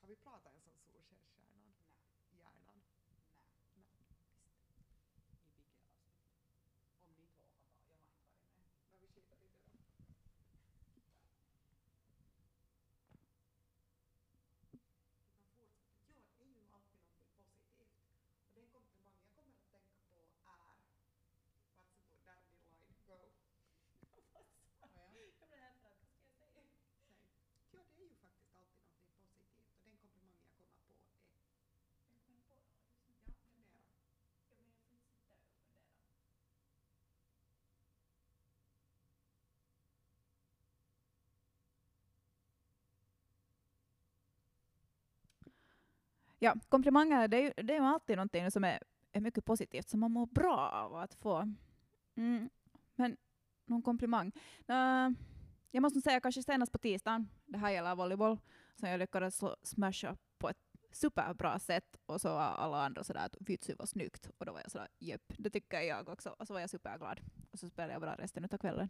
Har 0.00 0.08
vi 0.08 0.16
pratat 0.16 0.52
ens 0.52 0.66
om 0.66 0.72
solskenstjärnan? 0.86 1.72
Hjärnan? 2.38 2.80
Nej. 3.74 4.02
Men 8.92 9.00
vi 9.00 9.08
kikar 9.08 9.36
lite 9.36 9.70
då. 9.70 9.82
Du 10.84 10.90
kan 10.90 10.94
fortsätta. 10.94 11.36
Ja, 16.08 16.22
det 16.38 16.44
är 16.44 16.54
ju 16.58 16.70
alltid 16.76 16.98
någonting 17.00 17.30
positivt. 17.38 17.98
Och 18.46 18.54
den 18.54 18.66
komplimang 18.74 19.16
jag 19.22 19.30
kommer 19.36 19.54
att 19.56 19.66
tänka 19.70 19.92
på 20.06 20.18
är 20.20 20.28
Varsågod, 20.44 22.24
Dandelion, 22.26 22.70
go. 23.06 23.20
Säg. 24.32 24.46
Ja, 24.80 24.86
det 25.12 25.18
är 25.18 25.26
ju 25.26 25.32
faktiskt 25.40 25.74
alltid 25.80 26.02
någonting 26.02 26.74
positivt. 26.94 27.32
Och 27.32 27.74
den 27.74 27.90
komplimang 30.00 30.36
jag 30.40 30.54
kommer 30.54 30.76
på 30.76 30.90
är... 30.92 31.12
Ja, 32.04 32.14
fundera. 32.26 32.62
Ja, 46.44 46.54
komplimanger 46.68 47.28
det 47.28 47.36
är 47.36 47.42
ju, 47.42 47.52
det 47.62 47.72
är 47.72 47.78
ju 47.78 47.84
alltid 47.84 48.16
någonting 48.16 48.50
som 48.50 48.64
är, 48.64 48.82
är 49.12 49.20
mycket 49.20 49.44
positivt, 49.44 49.88
som 49.88 50.00
man 50.00 50.12
mår 50.12 50.26
bra 50.26 50.70
av 50.70 50.96
att 50.96 51.14
få. 51.14 51.54
Mm. 52.14 52.50
Men 52.94 53.16
någon 53.64 53.82
komplimang? 53.82 54.32
Uh, 54.70 55.10
jag 55.70 55.82
måste 55.82 55.96
nog 55.96 56.02
säga 56.02 56.20
kanske 56.20 56.42
senast 56.42 56.72
på 56.72 56.78
tisdagen, 56.78 57.28
det 57.46 57.58
här 57.58 57.70
gäller 57.70 57.94
volleyboll, 57.94 58.38
som 58.74 58.88
jag 58.88 58.98
lyckades 58.98 59.36
slå- 59.36 59.56
smasha 59.62 60.16
på 60.38 60.48
ett 60.48 60.58
superbra 60.90 61.58
sätt 61.58 61.96
och 62.06 62.20
så 62.20 62.28
var 62.28 62.40
alla 62.40 62.84
andra 62.84 63.04
sådär 63.04 63.26
att 63.26 63.36
vitsi 63.40 63.74
vad 63.78 63.88
snyggt 63.88 64.30
och 64.38 64.46
då 64.46 64.52
var 64.52 64.60
jag 64.60 64.70
sådär 64.70 64.88
jepp, 64.98 65.32
det 65.38 65.50
tycker 65.50 65.80
jag 65.80 66.08
också 66.08 66.36
och 66.38 66.46
så 66.46 66.52
var 66.52 66.60
jag 66.60 66.70
superglad 66.70 67.20
och 67.50 67.58
så 67.58 67.68
spelade 67.68 67.92
jag 67.92 68.00
bara 68.00 68.14
resten 68.14 68.44
av 68.44 68.58
kvällen. 68.58 68.88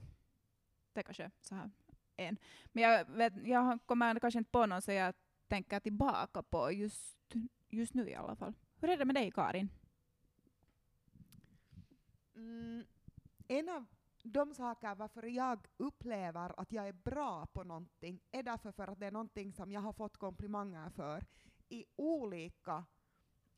Det 0.93 1.01
är 1.01 1.05
kanske 1.05 1.31
så 1.41 1.55
här 1.55 1.71
en. 2.17 2.37
Men 2.73 2.83
jag, 2.85 3.05
vet, 3.05 3.47
jag 3.47 3.79
kommer 3.87 4.21
kanske 4.21 4.39
inte 4.39 4.51
på 4.51 4.67
någon 4.67 4.83
så 4.83 4.93
jag 4.93 5.15
tänker 5.53 5.81
tillbaka 5.81 6.43
på 6.43 6.73
just, 6.73 7.35
just 7.69 7.95
nu 7.95 8.09
i 8.09 8.15
alla 8.15 8.37
fall. 8.37 8.55
Hur 8.77 8.91
är 8.91 8.97
det 8.97 9.05
med 9.05 9.15
dig 9.15 9.31
Karin? 9.31 9.69
Mm, 12.35 12.85
en 13.49 13.69
av 13.69 13.85
de 14.23 14.55
saker 14.55 14.95
varför 14.95 15.23
jag 15.23 15.67
upplever 15.77 16.61
att 16.61 16.73
jag 16.73 16.89
är 16.89 16.93
bra 16.93 17.47
på 17.47 17.65
någonting 17.65 18.21
är 18.31 18.43
därför 18.43 18.73
för 18.73 18.89
att 18.89 19.01
det 19.01 19.07
är 19.07 19.11
någonting 19.11 19.53
som 19.53 19.73
jag 19.73 19.81
har 19.81 19.93
fått 19.93 20.17
komplimanger 20.17 20.91
för 20.91 21.25
i 21.69 21.85
olika 21.97 22.85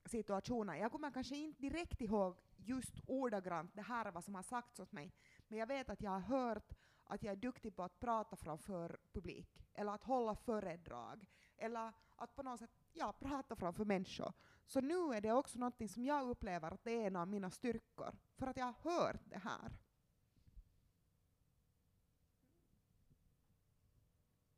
situationer. 0.04 0.74
Jag 0.74 0.92
kommer 0.92 1.10
kanske 1.10 1.36
inte 1.36 1.62
direkt 1.62 2.00
ihåg 2.00 2.36
just 2.56 3.00
ordagrant 3.06 3.70
det 3.74 3.82
här 3.82 4.12
vad 4.12 4.24
som 4.24 4.34
har 4.34 4.42
sagts 4.42 4.80
åt 4.80 4.92
mig, 4.92 5.12
men 5.48 5.58
jag 5.58 5.66
vet 5.66 5.90
att 5.90 6.02
jag 6.02 6.10
har 6.10 6.20
hört 6.20 6.72
att 7.04 7.22
jag 7.22 7.32
är 7.32 7.36
duktig 7.36 7.76
på 7.76 7.82
att 7.82 8.00
prata 8.00 8.36
framför 8.36 8.98
publik, 9.12 9.66
eller 9.74 9.92
att 9.92 10.04
hålla 10.04 10.34
föredrag, 10.34 11.26
eller 11.56 11.92
att 12.16 12.34
på 12.36 12.42
något 12.42 12.60
sätt 12.60 12.70
ja, 12.92 13.12
prata 13.12 13.56
framför 13.56 13.84
människor. 13.84 14.32
Så 14.66 14.80
nu 14.80 15.14
är 15.14 15.20
det 15.20 15.32
också 15.32 15.58
någonting 15.58 15.88
som 15.88 16.04
jag 16.04 16.28
upplever 16.28 16.70
att 16.70 16.84
det 16.84 16.92
är 16.92 17.06
en 17.06 17.16
av 17.16 17.28
mina 17.28 17.50
styrkor, 17.50 18.14
för 18.36 18.46
att 18.46 18.56
jag 18.56 18.64
har 18.64 18.90
hört 18.90 19.20
det 19.24 19.38
här. 19.38 19.72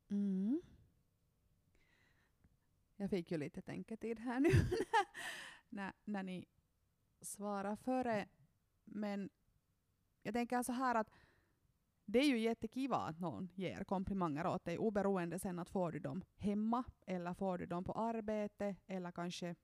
Mm. 0.09 0.61
Jag 2.95 3.09
fick 3.09 3.31
ju 3.31 3.37
lite 3.37 3.61
tänketid 3.61 4.19
här 4.19 4.39
nu 4.39 4.49
när, 5.69 5.93
när 6.05 6.23
ni 6.23 6.45
svarar 7.21 7.75
före. 7.75 8.27
Men 8.83 9.29
jag 10.23 10.33
tänker 10.33 10.63
så 10.63 10.71
här 10.71 10.95
att 10.95 11.09
det 12.09 12.19
är 12.19 12.27
ju 12.27 12.39
jättekiva 12.39 12.97
att 12.97 13.19
någon 13.19 13.49
ger 13.55 13.83
komplimanger 13.83 14.47
åt 14.47 14.65
dig 14.65 14.77
oberoende 14.77 15.39
sen 15.39 15.59
att 15.59 15.69
får 15.69 15.91
du 15.91 15.99
dem 15.99 16.23
hemma 16.37 16.83
eller 17.05 17.33
får 17.33 17.57
du 17.57 17.65
dem 17.65 17.83
på 17.83 17.93
arbete 17.93 18.75
eller 18.87 19.11
kanske 19.11 19.55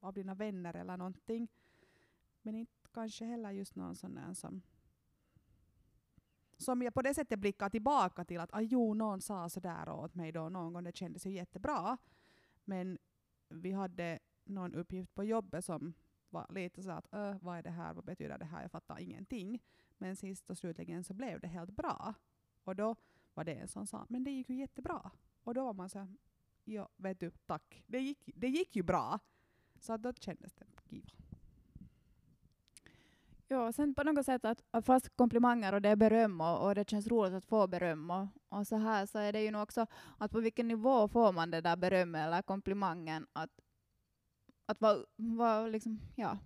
av 0.00 0.14
dina 0.14 0.34
vänner 0.34 0.76
eller 0.76 0.96
någonting. 0.96 1.48
Men 2.42 2.54
inte 2.54 2.88
kanske 2.92 3.24
heller 3.24 3.50
just 3.50 3.76
någon 3.76 3.96
sån 3.96 4.14
där 4.14 4.34
som 4.34 4.62
som 6.56 6.82
jag 6.82 6.94
på 6.94 7.02
det 7.02 7.14
sättet 7.14 7.38
blickar 7.38 7.70
tillbaka 7.70 8.24
till 8.24 8.40
att 8.40 8.54
ah, 8.54 8.60
jo, 8.60 8.94
någon 8.94 9.20
sa 9.20 9.48
sådär 9.48 9.88
åt 9.88 10.14
mig 10.14 10.32
då 10.32 10.48
någon 10.48 10.72
gång, 10.72 10.84
det 10.84 10.96
kändes 10.96 11.26
ju 11.26 11.30
jättebra. 11.30 11.98
Men 12.64 12.98
vi 13.48 13.72
hade 13.72 14.18
någon 14.44 14.74
uppgift 14.74 15.14
på 15.14 15.24
jobbet 15.24 15.64
som 15.64 15.94
var 16.28 16.46
lite 16.50 16.82
så 16.82 16.90
att 16.90 17.14
äh, 17.14 17.36
vad 17.40 17.58
är 17.58 17.62
det 17.62 17.70
här, 17.70 17.94
vad 17.94 18.04
betyder 18.04 18.38
det 18.38 18.44
här, 18.44 18.62
jag 18.62 18.70
fattar 18.70 19.00
ingenting. 19.00 19.62
Men 20.00 20.16
sist 20.16 20.50
och 20.50 20.58
slutligen 20.58 21.04
så 21.04 21.14
blev 21.14 21.40
det 21.40 21.48
helt 21.48 21.70
bra. 21.70 22.14
Och 22.64 22.76
då 22.76 22.96
var 23.34 23.44
det 23.44 23.54
en 23.54 23.68
som 23.68 23.86
sa, 23.86 24.06
men 24.08 24.24
det 24.24 24.30
gick 24.30 24.48
ju 24.48 24.56
jättebra. 24.56 25.10
Och 25.44 25.54
då 25.54 25.64
var 25.64 25.72
man 25.72 25.88
så 25.88 25.98
här, 25.98 26.16
ja 26.64 26.88
vet 26.96 27.20
du, 27.20 27.30
tack. 27.30 27.84
Det 27.86 27.98
gick, 27.98 28.30
det 28.34 28.48
gick 28.48 28.76
ju 28.76 28.82
bra. 28.82 29.18
Så 29.80 29.96
då 29.96 30.12
kändes 30.12 30.52
det 30.54 30.66
givet. 30.88 31.14
Ja, 33.48 33.72
sen 33.72 33.94
på 33.94 34.02
något 34.02 34.26
sätt 34.26 34.44
att, 34.44 34.62
att 34.70 34.86
fast 34.86 35.16
komplimanger 35.16 35.74
och 35.74 35.82
det 35.82 35.88
är 35.88 35.96
beröm 35.96 36.40
och, 36.40 36.66
och 36.66 36.74
det 36.74 36.90
känns 36.90 37.06
roligt 37.06 37.34
att 37.34 37.44
få 37.44 37.66
beröm 37.66 38.10
och, 38.10 38.26
och 38.48 38.66
så 38.66 38.76
här 38.76 39.06
så 39.06 39.18
är 39.18 39.32
det 39.32 39.42
ju 39.42 39.50
nog 39.50 39.62
också 39.62 39.86
att 40.18 40.30
på 40.30 40.40
vilken 40.40 40.68
nivå 40.68 41.08
får 41.08 41.32
man 41.32 41.50
det 41.50 41.60
där 41.60 41.76
berömmet 41.76 42.26
eller 42.26 42.42
komplimangen 42.42 43.26
att, 43.32 43.50
att 44.66 44.80
vara, 44.80 45.04
vara 45.16 45.66
liksom, 45.66 46.00
ja. 46.16 46.38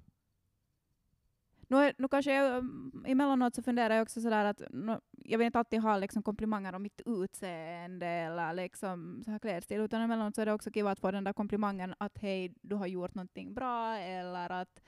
Nu, 1.68 1.92
nu 1.98 2.09
kanske 2.09 2.35
jag, 2.35 2.57
mm, 2.59 3.05
emellanåt 3.07 3.55
så 3.55 3.62
funderar 3.62 3.94
jag 3.94 4.03
också 4.03 4.20
sådär 4.20 4.44
att 4.44 4.62
nu, 4.70 5.00
jag 5.12 5.38
vill 5.38 5.46
inte 5.46 5.59
alltid 5.59 5.81
ha 5.81 5.98
liksom 5.98 6.22
komplimanger 6.22 6.74
om 6.74 6.83
mitt 6.83 7.00
utseende 7.07 8.07
eller 8.07 8.53
liksom 8.53 9.22
så 9.24 9.31
här 9.31 9.38
klädstil, 9.38 9.81
utan 9.81 10.00
emellanåt 10.00 10.35
så 10.35 10.40
är 10.40 10.46
det 10.46 10.53
också 10.53 10.70
kul 10.70 10.87
att 10.87 11.00
få 11.00 11.11
den 11.11 11.24
där 11.24 11.33
komplimangen 11.33 11.94
att 11.98 12.18
hej, 12.18 12.55
du 12.61 12.74
har 12.74 12.87
gjort 12.87 13.14
någonting 13.14 13.55
bra 13.55 13.96
eller 13.96 14.50
att, 14.50 14.83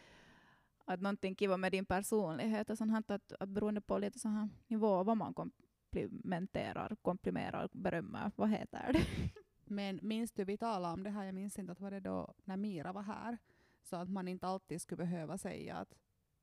att 0.85 1.01
någonting 1.01 1.35
kiva 1.35 1.57
med 1.57 1.73
din 1.73 1.87
personlighet 1.87 2.71
och 2.71 2.79
sånt 2.79 2.93
här, 2.93 3.17
att, 3.17 3.33
att 3.41 3.49
beroende 3.49 3.81
på 3.81 3.99
lite 3.99 4.19
så 4.19 4.29
här 4.29 4.49
nivå 4.69 5.03
vad 5.03 5.17
man 5.17 5.35
komplimenterar, 5.35 6.97
komplimerar, 7.03 7.69
berömmer, 7.73 8.31
vad 8.37 8.51
heter 8.51 8.93
det? 8.93 9.01
Men 9.69 10.01
minns 10.03 10.33
du, 10.33 10.45
vi 10.45 10.57
talade 10.57 10.95
om 10.95 11.03
det 11.03 11.11
här, 11.11 11.25
jag 11.25 11.35
minns 11.35 11.59
inte 11.59 11.73
att 11.73 11.81
var 11.81 11.91
det 11.91 12.01
då 12.01 12.35
när 12.45 12.57
Mira 12.57 12.93
var 12.93 13.03
här, 13.03 13.39
så 13.83 13.97
att 13.97 14.09
man 14.09 14.29
inte 14.29 14.47
alltid 14.47 14.81
skulle 14.81 15.05
behöva 15.05 15.39
säga 15.39 15.77
att 15.77 15.95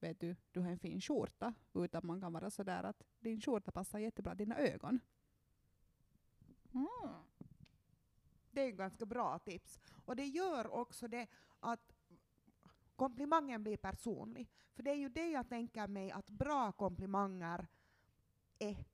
vet 0.04 0.20
du, 0.20 0.36
du 0.52 0.60
har 0.60 0.70
en 0.70 0.80
fin 0.80 1.02
skjorta, 1.02 1.54
utan 1.74 2.06
man 2.06 2.22
kan 2.22 2.34
vara 2.34 2.50
sådär 2.50 2.84
att 2.84 3.04
din 3.20 3.42
skjorta 3.42 3.72
passar 3.72 4.00
jättebra 4.00 4.36
dina 4.36 4.58
ögon. 4.58 5.00
Mm. 6.74 6.88
Det 8.52 8.62
är 8.62 8.70
ett 8.70 8.78
ganska 8.78 9.06
bra 9.06 9.40
tips. 9.40 9.80
Och 10.06 10.16
det 10.16 10.26
gör 10.26 10.68
också 10.68 11.08
det 11.08 11.28
att 11.60 11.94
komplimangen 12.96 13.64
blir 13.64 13.78
personlig. 13.78 14.50
För 14.74 14.84
det 14.84 14.92
är 14.92 14.96
ju 14.96 15.10
det 15.10 15.30
jag 15.30 15.50
tänker 15.50 15.88
mig 15.88 16.12
att 16.12 16.30
bra 16.30 16.72
komplimanger 16.72 17.68
är. 18.60 18.86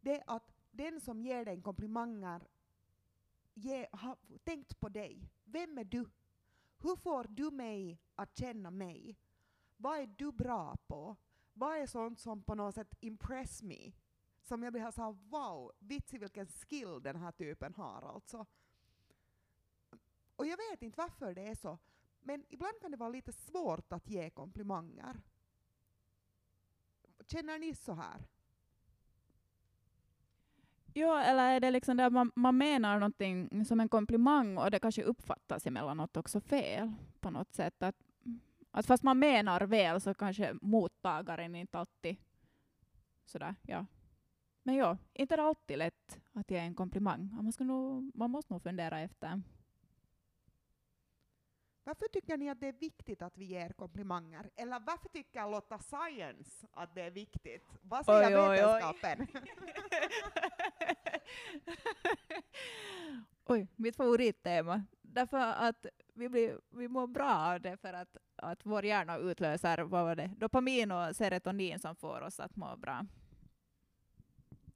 Det 0.00 0.20
är 0.20 0.24
att 0.26 0.54
den 0.70 1.00
som 1.00 1.20
ger 1.20 1.44
dig 1.44 1.62
komplimanger 1.62 2.48
ge, 3.54 3.88
har 3.92 4.16
tänkt 4.44 4.80
på 4.80 4.88
dig. 4.88 5.30
Vem 5.44 5.78
är 5.78 5.84
du? 5.84 6.10
Hur 6.78 6.96
får 6.96 7.24
du 7.24 7.50
mig 7.50 8.00
att 8.14 8.38
känna 8.38 8.70
mig? 8.70 9.18
Vad 9.82 9.98
är 9.98 10.06
du 10.06 10.32
bra 10.32 10.76
på? 10.86 11.16
Vad 11.52 11.76
är 11.76 11.86
sånt 11.86 12.20
som 12.20 12.42
på 12.42 12.54
något 12.54 12.74
sätt 12.74 12.94
impress 13.00 13.62
me? 13.62 13.92
Som 14.42 14.62
jag 14.62 14.72
blir 14.72 14.90
såhär 14.90 15.12
wow, 15.12 15.72
vits 15.78 16.14
i 16.14 16.18
vilken 16.18 16.46
skill 16.46 17.02
den 17.02 17.16
här 17.16 17.32
typen 17.32 17.74
har 17.74 18.02
alltså. 18.02 18.46
Och 20.36 20.46
jag 20.46 20.56
vet 20.56 20.82
inte 20.82 20.98
varför 20.98 21.34
det 21.34 21.46
är 21.46 21.54
så, 21.54 21.78
men 22.20 22.44
ibland 22.48 22.80
kan 22.80 22.90
det 22.90 22.96
vara 22.96 23.08
lite 23.08 23.32
svårt 23.32 23.92
att 23.92 24.08
ge 24.08 24.30
komplimanger. 24.30 25.20
Känner 27.26 27.58
ni 27.58 27.74
så 27.74 27.92
här? 27.94 28.26
Ja, 30.92 31.22
eller 31.22 31.54
är 31.54 31.60
det 31.60 31.70
liksom 31.70 31.96
där 31.96 32.10
man, 32.10 32.32
man 32.34 32.58
menar 32.58 32.98
någonting 32.98 33.64
som 33.64 33.80
en 33.80 33.88
komplimang 33.88 34.58
och 34.58 34.70
det 34.70 34.80
kanske 34.80 35.02
uppfattas 35.02 35.66
emellanåt 35.66 36.16
också 36.16 36.40
fel 36.40 36.92
på 37.20 37.30
något 37.30 37.54
sätt. 37.54 37.82
Att, 37.82 37.96
att 38.72 38.86
fast 38.86 39.02
man 39.02 39.18
menar 39.18 39.60
väl 39.60 40.00
så 40.00 40.14
kanske 40.14 40.54
mottagaren 40.62 41.54
inte 41.54 41.78
alltid 41.78 42.16
sådär, 43.24 43.54
ja. 43.62 43.86
Men 44.62 44.74
ja, 44.74 44.98
inte 45.12 45.34
är 45.34 45.36
det 45.36 45.42
alltid 45.42 45.78
lätt 45.78 46.20
att 46.32 46.50
ge 46.50 46.58
en 46.58 46.74
komplimang. 46.74 47.30
Man, 47.32 47.52
ska 47.52 47.64
nog, 47.64 48.10
man 48.14 48.30
måste 48.30 48.52
nog 48.52 48.62
fundera 48.62 49.00
efter. 49.00 49.42
Varför 51.84 52.08
tycker 52.08 52.36
ni 52.36 52.50
att 52.50 52.60
det 52.60 52.68
är 52.68 52.72
viktigt 52.72 53.22
att 53.22 53.38
vi 53.38 53.44
ger 53.44 53.72
komplimanger? 53.72 54.50
Eller 54.56 54.80
varför 54.80 55.08
tycker 55.08 55.50
Lotta 55.50 55.78
Science 55.78 56.66
att 56.72 56.94
det 56.94 57.02
är 57.02 57.10
viktigt? 57.10 57.64
Vad 57.82 58.04
säger 58.04 58.28
Oj, 58.28 58.34
oj, 58.36 58.48
oj. 58.48 58.56
vetenskapen? 58.56 59.26
Oj, 63.44 63.68
mitt 63.76 63.96
favorittema. 63.96 64.84
Därför 65.02 65.38
att 65.38 65.86
vi, 66.14 66.28
blir, 66.28 66.60
vi 66.70 66.88
mår 66.88 67.06
bra 67.06 67.34
av 67.34 67.60
det 67.60 67.76
för 67.76 67.92
att, 67.92 68.16
att 68.42 68.66
vår 68.66 68.84
hjärna 68.84 69.16
utlöser 69.16 69.78
vad 69.78 70.04
var 70.04 70.16
det, 70.16 70.30
dopamin 70.36 70.92
och 70.92 71.16
serotonin 71.16 71.78
som 71.78 71.96
får 71.96 72.20
oss 72.20 72.40
att 72.40 72.56
må 72.56 72.76
bra. 72.76 73.06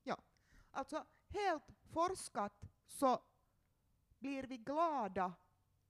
Ja, 0.05 0.19
Alltså 0.77 1.05
helt 1.29 1.65
forskat 1.93 2.53
så 2.87 3.19
blir 4.19 4.43
vi 4.43 4.57
glada, 4.57 5.33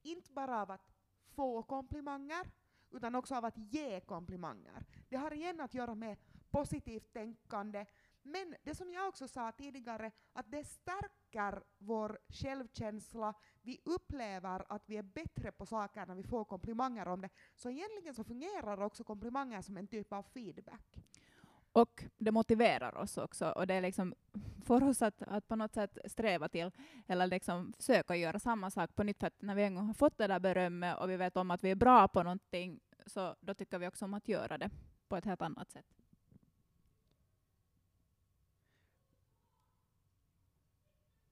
inte 0.03 0.33
bara 0.33 0.63
av 0.63 0.71
att 0.71 0.93
få 1.35 1.63
komplimanger, 1.63 2.51
utan 2.91 3.15
också 3.15 3.35
av 3.35 3.45
att 3.45 3.59
ge 3.59 4.01
komplimanger. 4.01 4.85
Det 5.09 5.17
har 5.17 5.33
igen 5.33 5.61
att 5.61 5.75
göra 5.75 5.95
med 5.95 6.17
positivt 6.51 7.13
tänkande, 7.13 7.87
men 8.27 8.55
det 8.63 8.75
som 8.75 8.93
jag 8.93 9.09
också 9.09 9.29
sa 9.29 9.53
tidigare, 9.53 10.11
att 10.33 10.51
det 10.51 10.65
stärker 10.65 11.63
vår 11.79 12.19
självkänsla, 12.29 13.35
vi 13.63 13.81
upplever 13.85 14.73
att 14.73 14.83
vi 14.87 14.97
är 14.97 15.03
bättre 15.03 15.53
på 15.53 15.67
saker 15.67 16.07
när 16.07 16.15
vi 16.15 16.23
får 16.23 16.45
komplimanger 16.45 17.09
om 17.09 17.21
det. 17.21 17.29
Så 17.55 17.71
egentligen 17.71 18.15
så 18.15 18.25
fungerar 18.25 18.83
också 18.83 19.05
komplimanger 19.05 19.63
som 19.63 19.77
en 19.77 19.87
typ 19.87 20.13
av 20.13 20.23
feedback. 20.23 20.99
Och 21.73 22.05
det 22.17 22.31
motiverar 22.31 22.97
oss 22.97 23.19
också 23.19 23.51
och 23.51 23.67
det 23.67 23.75
är 23.75 23.81
liksom 23.81 24.15
får 24.65 24.83
oss 24.83 25.03
att, 25.03 25.23
att 25.23 25.49
på 25.49 25.57
något 25.57 25.75
sätt 25.75 25.99
sträva 26.05 26.49
till 26.49 26.71
eller 27.07 27.27
liksom 27.27 27.73
försöka 27.77 28.17
göra 28.17 28.39
samma 28.39 28.71
sak 28.71 28.95
på 28.95 29.03
nytt 29.03 29.19
för 29.21 29.27
att 29.27 29.43
när 29.43 29.55
vi 29.55 29.63
en 29.63 29.75
gång 29.75 29.87
har 29.87 29.95
fått 29.95 30.19
det 30.19 30.27
där 30.27 30.41
berömmet 30.41 30.99
och 30.99 31.11
vi 31.11 31.17
vet 31.17 31.37
om 31.37 31.51
att 31.51 31.65
vi 31.65 31.71
är 31.71 31.75
bra 31.75 32.09
på 32.09 32.23
någonting 32.23 32.81
så 33.07 33.37
då 33.41 33.55
tycker 33.55 33.79
vi 33.79 33.89
också 33.89 34.05
om 34.05 34.15
att 34.15 34.29
göra 34.29 34.59
det 34.59 34.71
på 35.09 35.17
ett 35.17 35.25
helt 35.25 35.43
annat 35.43 35.71
sätt. 35.71 35.87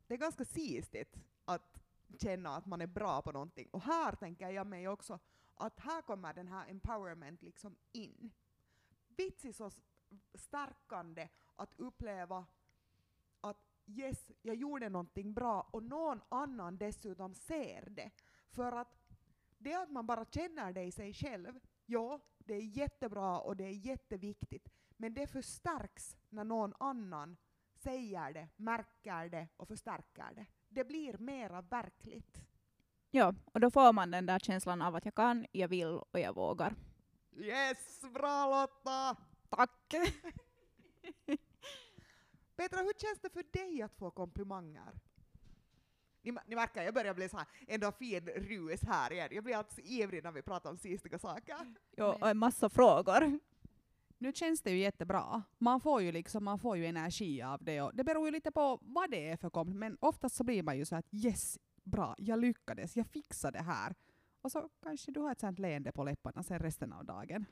Det 0.07 0.15
är 0.15 0.19
ganska 0.19 0.45
sistigt 0.45 1.17
att 1.45 1.81
känna 2.19 2.57
att 2.57 2.67
man 2.67 2.81
är 2.81 2.87
bra 2.87 3.23
på 3.23 3.33
någonting. 3.33 3.69
Och 3.73 3.83
här 3.83 4.13
tänker 4.13 4.51
jag 4.51 4.67
mig 4.67 4.89
också 4.89 5.19
att 5.55 5.81
här 5.81 6.03
kommer 6.03 6.35
den 6.35 6.49
här 6.49 6.71
empowerment 6.71 7.43
liksom 7.43 7.77
in. 7.93 8.31
Vits 9.09 9.45
är 9.45 9.53
så 9.53 9.71
stärkande 10.35 11.29
att 11.57 11.75
uppleva 11.77 12.47
att 13.41 13.57
yes, 13.87 14.31
jag 14.43 14.57
gjorde 14.57 14.89
någonting 14.89 15.35
bra 15.35 15.69
och 15.71 15.83
någon 15.83 16.21
annan 16.29 16.79
dessutom 16.79 17.35
ser 17.35 17.91
det. 17.91 18.11
För 18.51 18.73
att 18.73 18.99
det 19.59 19.75
att 19.75 19.91
man 19.91 20.07
bara 20.07 20.25
känner 20.25 20.73
det 20.73 20.83
i 20.83 20.93
sig 20.93 21.15
själv, 21.15 21.61
ja, 21.87 22.21
det 22.39 22.55
är 22.55 22.63
jättebra 22.63 23.41
och 23.41 23.57
det 23.57 23.65
är 23.65 23.87
jätteviktigt, 23.87 24.69
men 24.97 25.15
det 25.15 25.27
förstärks 25.27 26.17
när 26.29 26.45
någon 26.45 26.75
annan 26.79 27.37
säger 27.85 28.33
det, 28.33 28.49
märker 28.57 29.29
det 29.29 29.49
och 29.57 29.69
förstärker 29.69 30.35
det. 30.35 30.47
Det 30.69 30.85
blir 30.85 31.19
mera 31.19 31.63
verkligt. 31.63 32.43
Ja, 33.11 33.35
och 33.53 33.61
då 33.61 33.71
får 33.71 33.93
man 33.93 34.11
den 34.11 34.27
där 34.27 34.39
känslan 34.39 34.83
av 34.83 34.97
att 34.97 35.05
jag 35.05 35.15
kan, 35.15 35.47
jag 35.53 35.69
vill 35.69 35.87
och 35.87 36.21
jag 36.21 36.35
vågar. 36.35 36.75
Yes, 37.37 38.01
bra 38.15 38.47
Lotta! 38.47 39.17
Tack! 39.49 39.95
Petra, 42.57 42.79
hur 42.79 43.01
känns 43.01 43.21
det 43.21 43.31
för 43.31 43.45
dig 43.53 43.83
att 43.83 43.95
få 43.95 44.11
komplimanger? 44.11 45.01
Ni, 46.23 46.37
ni 46.47 46.57
märker, 46.57 46.83
jag 46.83 46.95
börjar 46.95 47.15
bli 47.15 47.29
så 47.29 47.37
här 47.37 47.47
endorfinrus 47.69 48.83
här 48.83 49.13
igen. 49.13 49.29
Jag 49.31 49.45
blir 49.45 49.57
alltid 49.57 49.85
så 49.85 49.91
ivrig 49.91 50.25
när 50.25 50.33
vi 50.33 50.43
pratar 50.43 50.71
om 50.71 50.79
sistiga 50.79 51.19
saker. 51.19 51.75
Ja, 51.91 52.15
och 52.15 52.29
en 52.29 52.39
massa 52.39 52.69
frågor. 52.69 53.39
Nu 54.25 54.33
känns 54.33 54.63
det 54.63 54.71
ju 54.71 54.79
jättebra. 54.79 55.43
Man 55.59 55.81
får 55.81 56.03
ju, 56.03 56.13
liksom, 56.13 56.45
man 56.45 56.59
får 56.59 56.77
ju 56.77 56.87
energi 56.87 57.43
av 57.43 57.65
det. 57.65 57.81
Och 57.81 57.95
det 57.95 58.05
beror 58.05 58.27
ju 58.27 58.33
lite 58.33 58.51
på 58.51 58.79
vad 58.83 59.11
det 59.11 59.31
är 59.31 59.37
för 59.37 59.51
komplement 59.51 59.81
Men 59.81 60.09
oftast 60.09 60.37
så 60.37 60.45
blir 60.45 60.63
man 60.63 60.79
ju 60.79 60.85
så 60.85 60.97
att 60.97 61.07
yes, 61.11 61.59
bra, 61.83 62.15
jag 62.19 62.39
lyckades, 62.39 62.97
jag 62.97 63.07
fixade 63.07 63.59
det 63.59 63.65
här. 63.65 63.95
Och 64.43 64.53
så 64.53 64.69
kanske 64.83 65.13
du 65.13 65.21
har 65.21 65.33
ett 65.33 65.41
sånt 65.41 65.59
leende 65.59 65.93
på 65.93 66.05
läpparna 66.05 66.43
sen 66.43 66.59
resten 66.59 66.93
av 66.93 67.05
dagen. 67.05 67.47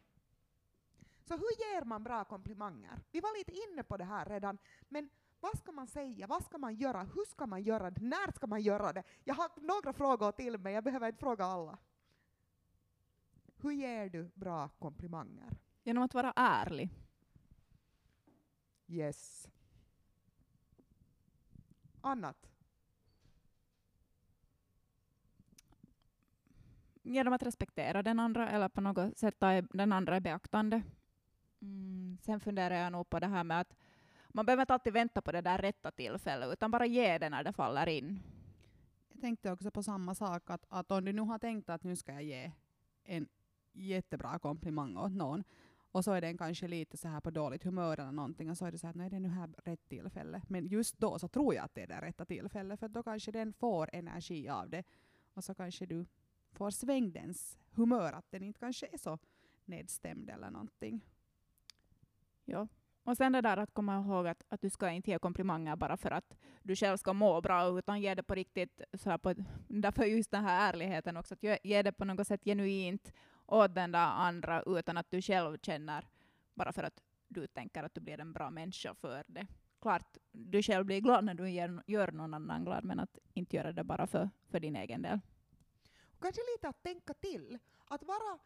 Så 1.25 1.35
hur 1.35 1.75
ger 1.75 1.85
man 1.85 2.03
bra 2.03 2.25
komplimanger? 2.25 3.03
Vi 3.11 3.21
var 3.21 3.39
lite 3.39 3.53
inne 3.53 3.83
på 3.83 3.97
det 3.97 4.05
här 4.05 4.25
redan, 4.27 4.59
men 4.89 5.11
vad 5.41 5.59
ska 5.59 5.73
man 5.73 5.87
säga? 5.87 6.27
Vad 6.27 6.45
ska 6.45 6.59
man 6.59 6.75
göra? 6.75 7.03
Hur 7.03 7.25
ska 7.31 7.47
man 7.47 7.63
göra 7.63 7.91
det? 7.91 8.01
När 8.01 8.33
ska 8.33 8.47
man 8.47 8.63
göra 8.63 8.93
det? 8.93 9.03
Jag 9.25 9.35
har 9.35 9.51
några 9.57 9.93
frågor 9.93 10.33
till 10.33 10.59
mig, 10.59 10.75
jag 10.75 10.85
behöver 10.85 11.07
inte 11.07 11.21
fråga 11.21 11.45
alla. 11.45 11.79
Hur 13.57 13.73
ger 13.73 14.09
du 14.09 14.31
bra 14.35 14.69
komplimanger? 14.69 15.59
Genom 15.83 16.03
att 16.05 16.15
vara 16.15 16.33
ärlig. 16.37 16.91
Yes. 18.87 19.49
Annat? 22.01 22.49
Genom 27.03 27.33
att 27.33 27.43
respektera 27.43 28.03
den 28.03 28.21
andra 28.21 28.51
eller 28.51 28.69
på 28.69 28.81
något 28.81 29.19
sätt 29.19 29.39
ta 29.39 29.61
den 29.61 29.93
andra 29.93 30.17
i 30.17 30.21
beaktande. 30.21 30.83
Mm, 31.61 32.19
sen 32.23 32.41
funderar 32.41 32.75
jag 32.75 32.93
nog 32.93 33.11
på 33.11 33.19
det 33.19 33.27
här 33.27 33.45
med 33.45 33.61
att 33.61 33.77
man 34.29 34.47
behöver 34.47 34.63
inte 34.63 34.75
alltid 34.75 34.93
vänta 34.93 35.23
på 35.23 35.33
det 35.33 35.41
där 35.41 35.59
rätta 35.59 35.91
tillfället 35.91 36.53
utan 36.53 36.71
bara 36.71 36.87
ge 36.87 37.19
det 37.19 37.31
när 37.31 37.45
det 37.45 37.53
faller 37.53 37.89
in. 37.89 38.23
Jag 39.09 39.21
tänkte 39.21 39.53
också 39.53 39.71
på 39.71 39.83
samma 39.83 40.15
sak, 40.15 40.51
att, 40.51 40.67
att 40.69 40.91
om 40.91 41.05
du 41.05 41.13
nu 41.13 41.23
har 41.23 41.39
tänkt 41.39 41.71
att 41.71 41.85
nu 41.85 41.97
ska 41.97 42.13
jag 42.13 42.23
ge 42.23 42.53
en 43.05 43.29
jättebra 43.73 44.39
komplimang 44.39 44.97
åt 44.97 45.13
någon, 45.13 45.45
och 45.93 46.05
så 46.05 46.13
är 46.13 46.21
den 46.21 46.39
kanske 46.39 46.69
lite 46.69 46.97
så 46.97 47.09
här 47.09 47.21
på 47.21 47.31
dåligt 47.31 47.65
humör 47.65 48.01
eller 48.01 48.13
någonting, 48.13 48.51
och 48.51 48.59
så 48.59 48.67
är 48.67 48.73
det 48.73 48.79
så 48.79 48.87
här, 48.87 48.95
nej 48.95 49.11
det 49.11 49.17
är 49.17 49.21
nu 49.21 49.29
här 49.29 49.51
rätt 49.65 49.89
tillfälle. 49.89 50.43
Men 50.49 50.67
just 50.67 50.99
då 50.99 51.19
så 51.19 51.29
tror 51.29 51.55
jag 51.55 51.65
att 51.65 51.75
det 51.75 51.83
är 51.83 51.87
det 51.87 52.01
rätta 52.01 52.25
tillfället, 52.25 52.81
för 52.81 52.89
då 52.89 53.03
kanske 53.03 53.33
den 53.33 53.53
får 53.53 53.91
energi 53.93 54.49
av 54.49 54.71
det, 54.71 54.85
och 55.35 55.45
så 55.45 55.55
kanske 55.55 55.87
du 55.87 56.07
får 56.53 56.71
svängdens 56.71 57.59
humör, 57.71 58.13
att 58.13 58.31
den 58.31 58.43
inte 58.43 58.61
kanske 58.61 58.87
är 58.93 58.99
så 58.99 59.19
nedstämd 59.65 60.31
eller 60.31 60.51
någonting. 60.51 61.01
Ja. 62.45 62.69
Och 63.05 63.17
sen 63.17 63.33
det 63.33 63.41
där 63.41 63.57
att 63.57 63.75
komma 63.75 64.01
ihåg 64.01 64.27
att, 64.27 64.45
att 64.49 64.61
du 64.61 64.71
ska 64.71 64.91
inte 64.91 65.11
ge 65.11 65.19
komplimanger 65.19 65.77
bara 65.77 65.97
för 65.97 66.11
att 66.11 66.37
du 66.63 66.77
själv 66.77 66.97
ska 66.97 67.13
må 67.13 67.41
bra, 67.41 67.79
utan 67.79 68.01
ge 68.01 68.15
det 68.15 68.23
på 68.23 68.35
riktigt. 68.35 68.81
Så 68.95 69.11
här 69.11 69.19
på 69.19 69.35
därför 69.69 70.05
just 70.05 70.31
den 70.31 70.45
här 70.45 70.73
ärligheten 70.73 71.17
också, 71.17 71.35
att 71.35 71.43
ge, 71.43 71.59
ge 71.63 71.83
det 71.83 71.93
på 71.93 72.05
något 72.05 72.27
sätt 72.27 72.45
genuint 72.45 73.13
åt 73.53 73.75
den 73.75 73.93
där 73.93 74.07
andra 74.07 74.63
utan 74.63 74.97
att 74.97 75.11
du 75.11 75.23
själv 75.23 75.59
känner, 75.63 76.07
bara 76.55 76.73
för 76.73 76.83
att 76.83 77.03
du 77.29 77.47
tänker 77.47 77.83
att 77.83 77.95
du 77.95 78.01
blir 78.01 78.21
en 78.21 78.33
bra 78.33 78.51
människa 78.51 78.95
för 78.95 79.25
det. 79.27 79.47
Klart, 79.81 80.17
du 80.33 80.63
själv 80.63 80.87
blir 80.87 81.01
glad 81.01 81.25
när 81.25 81.35
du 81.35 81.51
gör, 81.51 81.83
gör 81.87 82.13
någon 82.13 82.35
annan 82.35 82.65
glad, 82.65 82.85
men 82.85 83.01
att 83.01 83.19
inte 83.35 83.57
göra 83.57 83.73
det 83.73 83.85
bara 83.85 84.07
för, 84.07 84.31
för 84.51 84.61
din 84.61 84.77
egen 84.77 85.03
del. 85.03 85.21
Kanske 86.21 86.41
lite 86.57 86.69
att 86.69 86.83
tänka 86.83 87.15
till. 87.15 87.59
Att 87.89 88.03
vara 88.03 88.39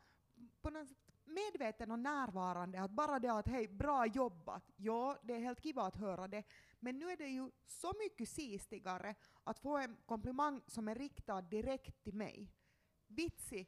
på 0.62 0.70
något 0.70 0.88
sätt 0.88 1.06
medveten 1.26 1.90
och 1.90 1.98
närvarande. 1.98 2.80
Att 2.80 2.90
bara 2.90 3.18
det 3.18 3.32
att 3.32 3.48
hej, 3.48 3.68
bra 3.68 4.06
jobbat. 4.06 4.70
Ja, 4.76 5.18
det 5.22 5.34
är 5.34 5.38
helt 5.38 5.62
kiva 5.62 5.82
att 5.82 5.96
höra 5.96 6.28
det. 6.28 6.42
Men 6.80 6.98
nu 6.98 7.10
är 7.10 7.16
det 7.16 7.28
ju 7.28 7.50
så 7.66 7.92
mycket 7.98 8.28
sistigare 8.28 9.14
att 9.44 9.58
få 9.58 9.76
en 9.76 9.96
komplimang 10.06 10.62
som 10.66 10.88
är 10.88 10.94
riktad 10.94 11.40
direkt 11.40 12.02
till 12.04 12.14
mig. 12.14 12.52
Vitsi, 13.06 13.66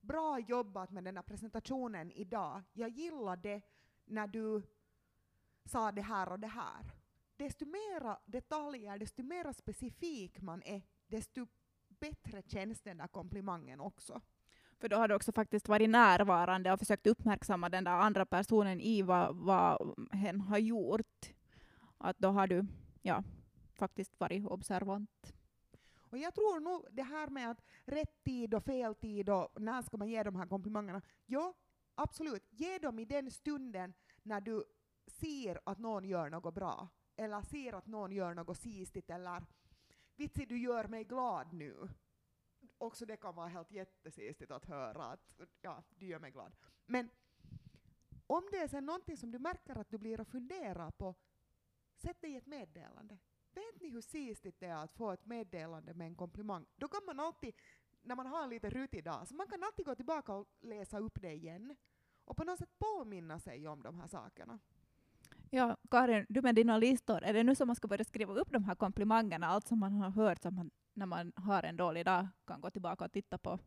bra 0.00 0.38
jobbat 0.38 0.90
med 0.90 1.04
den 1.04 1.16
här 1.16 1.22
presentationen 1.22 2.12
idag. 2.12 2.62
Jag 2.72 2.90
gillade 2.90 3.60
när 4.04 4.26
du 4.26 4.62
sa 5.64 5.92
det 5.92 6.02
här 6.02 6.28
och 6.28 6.40
det 6.40 6.46
här. 6.46 6.92
Desto 7.36 7.66
mera 7.66 8.18
detaljer, 8.24 8.98
desto 8.98 9.22
mera 9.22 9.52
specifik 9.52 10.40
man 10.40 10.62
är, 10.62 10.82
desto 11.06 11.46
bättre 11.88 12.42
känns 12.42 12.80
den 12.80 12.96
där 12.96 13.08
komplimangen 13.08 13.80
också. 13.80 14.20
För 14.80 14.88
då 14.88 14.96
har 14.96 15.08
du 15.08 15.14
också 15.14 15.32
faktiskt 15.32 15.68
varit 15.68 15.90
närvarande 15.90 16.72
och 16.72 16.78
försökt 16.78 17.06
uppmärksamma 17.06 17.68
den 17.68 17.84
där 17.84 17.92
andra 17.92 18.26
personen 18.26 18.80
i 18.80 19.02
vad, 19.02 19.36
vad 19.36 19.94
hen 20.12 20.40
har 20.40 20.58
gjort. 20.58 21.34
Att 21.98 22.18
då 22.18 22.28
har 22.28 22.46
du 22.46 22.66
ja, 23.02 23.24
faktiskt 23.74 24.20
varit 24.20 24.46
observant. 24.46 25.34
Och 26.10 26.18
jag 26.18 26.34
tror 26.34 26.60
nog 26.60 26.86
det 26.90 27.02
här 27.02 27.28
med 27.28 27.50
att 27.50 27.62
rätt 27.84 28.24
tid 28.24 28.54
och 28.54 28.64
fel 28.64 28.94
tid 28.94 29.30
och 29.30 29.62
när 29.62 29.82
ska 29.82 29.96
man 29.96 30.08
ge 30.08 30.22
de 30.22 30.36
här 30.36 30.46
komplimangerna. 30.46 31.02
Ja, 31.26 31.54
absolut. 31.94 32.46
Ge 32.50 32.78
dem 32.78 32.98
i 32.98 33.04
den 33.04 33.30
stunden 33.30 33.94
när 34.22 34.40
du 34.40 34.64
ser 35.06 35.60
att 35.64 35.78
någon 35.78 36.04
gör 36.04 36.30
något 36.30 36.54
bra. 36.54 36.88
Eller 37.16 37.42
ser 37.42 37.72
att 37.72 37.86
någon 37.86 38.12
gör 38.12 38.34
något 38.34 38.58
sistigt 38.58 39.10
eller 39.10 39.42
vitsi 40.16 40.46
du 40.46 40.58
gör 40.58 40.88
mig 40.88 41.04
glad 41.04 41.52
nu. 41.52 41.88
Också 42.78 43.06
det 43.06 43.16
kan 43.16 43.34
vara 43.34 43.48
helt 43.48 43.72
jättesistigt 43.72 44.50
att 44.50 44.64
höra 44.64 45.04
att 45.04 45.34
ja, 45.60 45.82
du 45.90 46.06
gör 46.06 46.18
mig 46.18 46.30
glad. 46.30 46.56
Men 46.86 47.10
om 48.26 48.48
det 48.50 48.58
är 48.58 48.68
sen 48.68 48.86
någonting 48.86 49.16
som 49.16 49.30
du 49.30 49.38
märker 49.38 49.78
att 49.78 49.90
du 49.90 49.98
blir 49.98 50.20
att 50.20 50.28
fundera 50.28 50.90
på, 50.90 51.14
sätt 51.96 52.16
det 52.20 52.28
i 52.28 52.36
ett 52.36 52.46
meddelande. 52.46 53.18
Vet 53.54 53.80
ni 53.80 53.90
hur 53.90 54.00
sistigt 54.00 54.60
det 54.60 54.66
är 54.66 54.84
att 54.84 54.92
få 54.92 55.10
ett 55.10 55.26
meddelande 55.26 55.94
med 55.94 56.06
en 56.06 56.14
komplimang? 56.14 56.66
Då 56.76 56.88
kan 56.88 57.00
man 57.06 57.20
alltid, 57.20 57.54
när 58.02 58.16
man 58.16 58.26
har 58.26 58.46
lite 58.48 58.70
rutt 58.70 58.94
idag, 58.94 59.28
så 59.28 59.34
man 59.34 59.46
kan 59.46 59.62
alltid 59.62 59.86
gå 59.86 59.94
tillbaka 59.94 60.34
och 60.34 60.48
läsa 60.60 60.98
upp 60.98 61.22
det 61.22 61.32
igen 61.32 61.76
och 62.24 62.36
på 62.36 62.44
något 62.44 62.58
sätt 62.58 62.78
påminna 62.78 63.38
sig 63.38 63.68
om 63.68 63.82
de 63.82 63.98
här 64.00 64.06
sakerna. 64.06 64.58
Ja, 65.50 65.76
Karin, 65.90 66.26
du 66.28 66.42
med 66.42 66.54
dina 66.54 66.78
listor, 66.78 67.22
är 67.22 67.32
det 67.32 67.42
nu 67.42 67.54
som 67.54 67.66
man 67.66 67.76
ska 67.76 67.88
börja 67.88 68.04
skriva 68.04 68.34
upp 68.34 68.52
de 68.52 68.64
här 68.64 68.74
komplimangerna, 68.74 69.46
allt 69.46 69.68
som 69.68 69.78
man 69.78 69.92
har 69.92 70.10
hört 70.10 70.42
som 70.42 70.54
man, 70.54 70.70
när 70.94 71.06
man 71.06 71.32
har 71.36 71.62
en 71.62 71.76
dålig 71.76 72.04
dag 72.04 72.28
kan 72.46 72.60
gå 72.60 72.70
tillbaka 72.70 73.04
och 73.04 73.12
titta 73.12 73.38
på? 73.38 73.58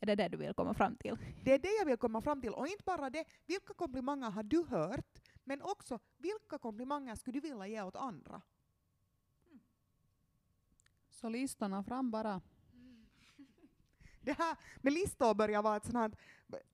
Är 0.00 0.06
det 0.06 0.14
det 0.14 0.28
du 0.28 0.36
vill 0.36 0.54
komma 0.54 0.74
fram 0.74 0.96
till? 0.96 1.16
Det 1.44 1.54
är 1.54 1.58
det 1.58 1.78
jag 1.78 1.86
vill 1.86 1.96
komma 1.96 2.20
fram 2.20 2.40
till. 2.40 2.54
Och 2.54 2.66
inte 2.66 2.84
bara 2.84 3.10
det, 3.10 3.24
vilka 3.46 3.74
komplimanger 3.74 4.30
har 4.30 4.42
du 4.42 4.64
hört? 4.68 5.18
Men 5.44 5.62
också, 5.62 5.98
vilka 6.16 6.58
komplimanger 6.58 7.14
skulle 7.14 7.40
du 7.40 7.48
vilja 7.48 7.66
ge 7.66 7.82
åt 7.82 7.96
andra? 7.96 8.42
Så 11.20 11.28
listorna 11.28 11.82
fram 11.82 12.10
bara. 12.10 12.40
Det 14.20 14.32
här 14.32 14.56
med 14.76 14.92
listor 14.92 15.34
börjar 15.34 15.62
vara 15.62 15.76
ett 15.76 15.84
sånt 15.84 15.96
här 15.96 16.12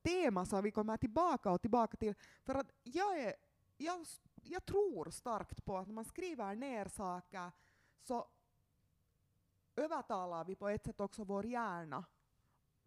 tema 0.02 0.46
som 0.46 0.64
vi 0.64 0.70
kommer 0.70 0.96
tillbaka 0.96 1.50
och 1.50 1.60
tillbaka 1.62 1.96
till. 1.96 2.14
För 2.44 2.54
att 2.54 2.72
jag, 2.82 3.20
är, 3.20 3.34
jag, 3.76 4.06
jag 4.42 4.66
tror 4.66 5.10
starkt 5.10 5.64
på 5.64 5.78
att 5.78 5.86
när 5.86 5.94
man 5.94 6.04
skriver 6.04 6.54
ner 6.54 6.88
saker 6.88 7.52
så 8.02 8.28
övertalar 9.76 10.44
vi 10.44 10.56
på 10.56 10.68
ett 10.68 10.84
sätt 10.84 11.00
också 11.00 11.24
vår 11.24 11.46
hjärna 11.46 12.04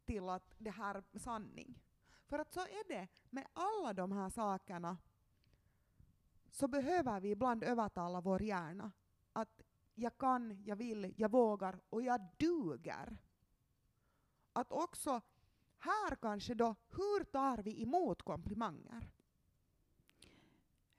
till 0.06 0.30
att 0.30 0.56
det 0.58 0.72
här 0.72 0.96
är 0.96 1.20
sanning. 1.20 1.82
För 2.28 2.40
att 2.40 2.54
så 2.54 2.60
är 2.60 2.88
det 2.88 3.08
med 3.30 3.48
alla 3.54 3.94
de 3.94 4.12
här 4.12 4.30
sakerna 4.30 4.98
så 6.52 6.68
behöver 6.68 7.20
vi 7.20 7.30
ibland 7.32 7.64
övertala 7.64 8.22
vår 8.22 8.42
hjärna 8.42 8.92
att 9.34 9.62
jag 10.02 10.18
kan, 10.18 10.64
jag 10.66 10.76
vill, 10.76 11.14
jag 11.18 11.32
vågar 11.32 11.80
och 11.90 12.02
jag 12.02 12.22
duger. 12.38 13.18
Att 14.54 14.72
också 14.72 15.22
här 15.78 16.16
kanske 16.16 16.54
då, 16.54 16.76
hur 16.90 17.24
tar 17.24 17.58
vi 17.58 17.82
emot 17.82 18.22
komplimanger? 18.22 19.12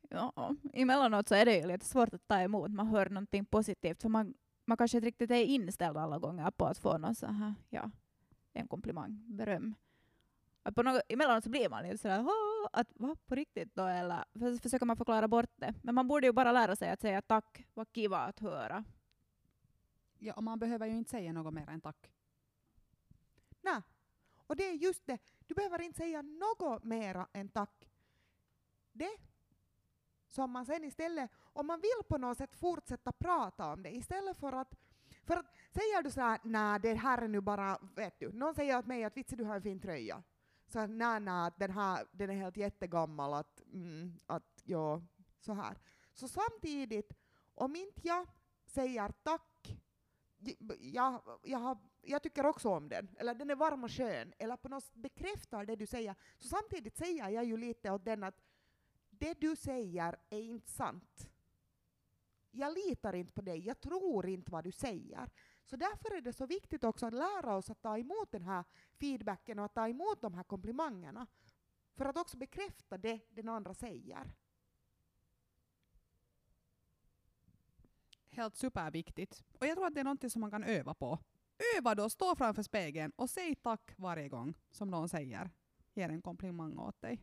Ja, 0.09 0.57
emellanåt 0.73 1.29
så 1.29 1.35
är 1.35 1.45
det 1.45 1.59
ju 1.59 1.67
lite 1.67 1.87
svårt 1.87 2.15
att 2.15 2.29
ta 2.29 2.41
emot. 2.41 2.71
Man 2.71 2.87
hör 2.87 3.11
någonting 3.11 3.45
positivt, 3.45 4.03
för 4.03 4.09
man, 4.09 4.35
man 4.65 4.77
kanske 4.77 4.99
inte 4.99 5.07
riktigt 5.07 5.31
är 5.31 5.45
inställd 5.45 5.97
alla 5.97 6.19
gånger 6.19 6.51
på 6.51 6.67
att 6.67 6.79
få 6.79 6.99
någon 6.99 7.15
så 7.15 7.27
här, 7.27 7.55
ja, 7.71 7.91
en 8.53 8.69
komplimang, 8.69 9.25
beröm. 9.27 9.75
Att 10.63 10.75
på 10.75 10.83
något, 10.83 11.03
emellanåt 11.09 11.45
så 11.45 11.51
blir 11.51 11.69
man 11.69 11.83
lite 11.83 11.99
sådär, 11.99 12.27
att 12.73 12.89
va, 12.95 13.17
på 13.27 13.35
riktigt 13.35 13.75
då? 13.75 13.83
Eller 13.83 14.25
för, 14.33 14.63
försöker 14.63 14.87
man 14.87 14.97
förklara 14.97 15.29
bort 15.29 15.51
det. 15.57 15.75
Men 15.83 15.95
man 15.95 16.09
borde 16.09 16.27
ju 16.27 16.33
bara 16.33 16.53
lära 16.53 16.77
sig 16.77 16.91
att 16.91 17.01
säga 17.01 17.23
tack, 17.23 17.67
vad 17.75 17.93
kiva 17.93 18.19
att 18.19 18.41
höra. 18.41 18.85
Ja, 20.19 20.35
och 20.35 20.45
man 20.45 20.59
behöver 20.59 20.87
ju 20.87 20.97
inte 20.97 21.11
säga 21.11 21.33
något 21.33 21.55
mer 21.55 21.69
än 21.69 21.81
tack. 21.81 22.11
Nej. 23.61 23.83
Och 24.47 24.57
det 24.57 24.69
är 24.69 24.73
just 24.73 25.07
det, 25.07 25.19
du 25.47 25.55
behöver 25.55 25.81
inte 25.81 25.99
säga 25.99 26.23
något 26.23 26.85
mera 26.85 27.29
än 27.33 27.49
tack. 27.49 27.91
Det 28.93 29.19
som 30.29 30.51
man 30.51 30.67
sen 30.67 30.85
istället, 30.85 31.31
om 31.53 31.67
man 31.67 31.81
vill 31.81 32.05
på 32.09 32.19
något 32.19 32.39
sätt 32.39 32.57
fortsätta 32.57 33.13
prata 33.13 33.73
om 33.73 33.83
det, 33.83 33.91
istället 33.91 34.37
för 34.37 34.53
att 34.53 34.75
för 35.25 35.37
att 35.37 35.47
säger 35.73 36.03
du 36.03 36.11
så 36.11 36.21
här, 36.21 36.41
nej 36.43 36.81
det 36.81 36.95
här 36.95 37.23
är 37.23 37.29
nu 37.29 37.41
bara, 37.41 37.79
vet 37.97 38.21
du, 38.21 38.33
någon 38.33 38.55
säger 38.55 38.79
åt 38.79 38.87
mig 38.87 39.05
att 39.05 39.17
vitsi 39.17 39.37
du 39.37 39.45
har 39.45 39.57
en 39.57 39.63
fin 39.63 39.81
tröja. 39.81 40.23
Så 40.71 40.79
att 40.79 40.91
nej, 40.91 41.29
att 41.29 41.59
den 41.59 41.71
här, 41.71 42.07
den 42.13 42.31
är 42.31 42.35
helt 42.35 42.57
jättegammal, 42.57 43.35
att, 43.35 43.61
mm, 43.73 44.19
att 44.27 44.63
ja, 44.65 45.03
så 45.41 45.53
här. 45.53 45.79
Så 46.13 46.29
samtidigt, 46.29 47.13
om 47.55 47.77
inte 47.77 48.01
jag 48.03 48.27
säger 48.65 49.09
tack, 49.23 49.79
jag, 50.79 51.23
jag, 51.43 51.59
har, 51.59 51.79
jag 52.03 52.23
tycker 52.23 52.47
också 52.47 52.69
om 52.69 52.89
den, 52.89 53.09
eller 53.19 53.35
den 53.35 53.51
är 53.51 53.55
varm 53.55 53.85
och 53.85 53.93
skön, 53.93 54.33
eller 54.39 54.57
på 54.57 54.69
något 54.69 54.85
sätt 54.85 54.95
bekräftar 54.95 55.65
det 55.65 55.77
du 55.77 55.87
säger, 55.87 56.15
så 56.39 56.49
samtidigt 56.49 56.97
säger 56.97 57.29
jag 57.29 57.45
ju 57.45 57.57
lite 57.57 57.91
åt 57.91 58.05
den 58.05 58.25
att 58.25 58.41
det 59.11 59.41
du 59.41 59.57
säger 59.57 60.17
är 60.31 60.43
inte 60.43 60.71
sant. 60.71 61.31
Jag 62.51 62.75
litar 62.75 63.15
inte 63.15 63.33
på 63.33 63.43
dig, 63.43 63.67
jag 63.67 63.81
tror 63.81 64.29
inte 64.29 64.53
vad 64.53 64.65
du 64.65 64.73
säger. 64.73 65.31
Så 65.71 65.77
därför 65.77 66.17
är 66.17 66.21
det 66.21 66.33
så 66.33 66.47
viktigt 66.47 66.85
också 66.85 67.07
att 67.07 67.15
lära 67.15 67.57
oss 67.57 67.71
att 67.71 67.83
ta 67.83 67.99
emot 67.99 68.33
den 68.33 68.45
här 68.45 68.65
feedbacken 69.01 69.59
och 69.59 69.65
att 69.65 69.75
ta 69.75 69.89
emot 69.89 70.21
de 70.21 70.35
här 70.35 70.43
komplimangerna. 70.43 71.27
För 71.95 72.05
att 72.05 72.17
också 72.17 72.37
bekräfta 72.37 72.99
det 72.99 73.21
den 73.31 73.49
andra 73.49 73.75
säger. 73.75 74.35
Helt 78.31 78.57
superviktigt. 78.57 79.45
Och 79.59 79.67
jag 79.67 79.77
tror 79.77 79.87
att 79.87 79.95
det 79.95 80.01
är 80.01 80.05
något 80.05 80.33
som 80.33 80.41
man 80.41 80.51
kan 80.51 80.65
öva 80.65 80.95
på. 80.95 81.19
Öva 81.77 81.95
då, 81.95 82.11
stå 82.11 82.37
framför 82.37 82.63
spegeln 82.63 83.13
och 83.17 83.31
säg 83.31 83.55
tack 83.55 83.95
varje 83.97 84.29
gång 84.29 84.55
som 84.71 84.91
någon 84.91 85.09
säger, 85.09 85.51
ger 85.95 86.09
en 86.09 86.23
komplimang 86.23 86.79
åt 86.79 87.01
dig. 87.01 87.21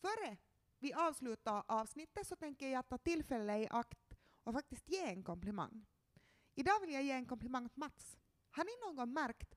Före 0.00 0.36
vi 0.78 0.92
avslutar 0.92 1.62
avsnittet 1.66 2.26
så 2.26 2.36
tänker 2.36 2.68
jag 2.68 2.88
ta 2.88 2.98
tillfället 2.98 3.62
i 3.64 3.68
akt 3.70 4.05
och 4.46 4.54
faktiskt 4.54 4.88
ge 4.88 5.04
en 5.04 5.22
komplimang. 5.22 5.86
Idag 6.54 6.80
vill 6.80 6.92
jag 6.92 7.02
ge 7.02 7.12
en 7.12 7.26
komplimang 7.26 7.68
till 7.68 7.78
Mats. 7.78 8.18
Har 8.50 8.64
ni 8.64 8.70
någon 8.86 8.96
gång 8.96 9.12
märkt 9.12 9.54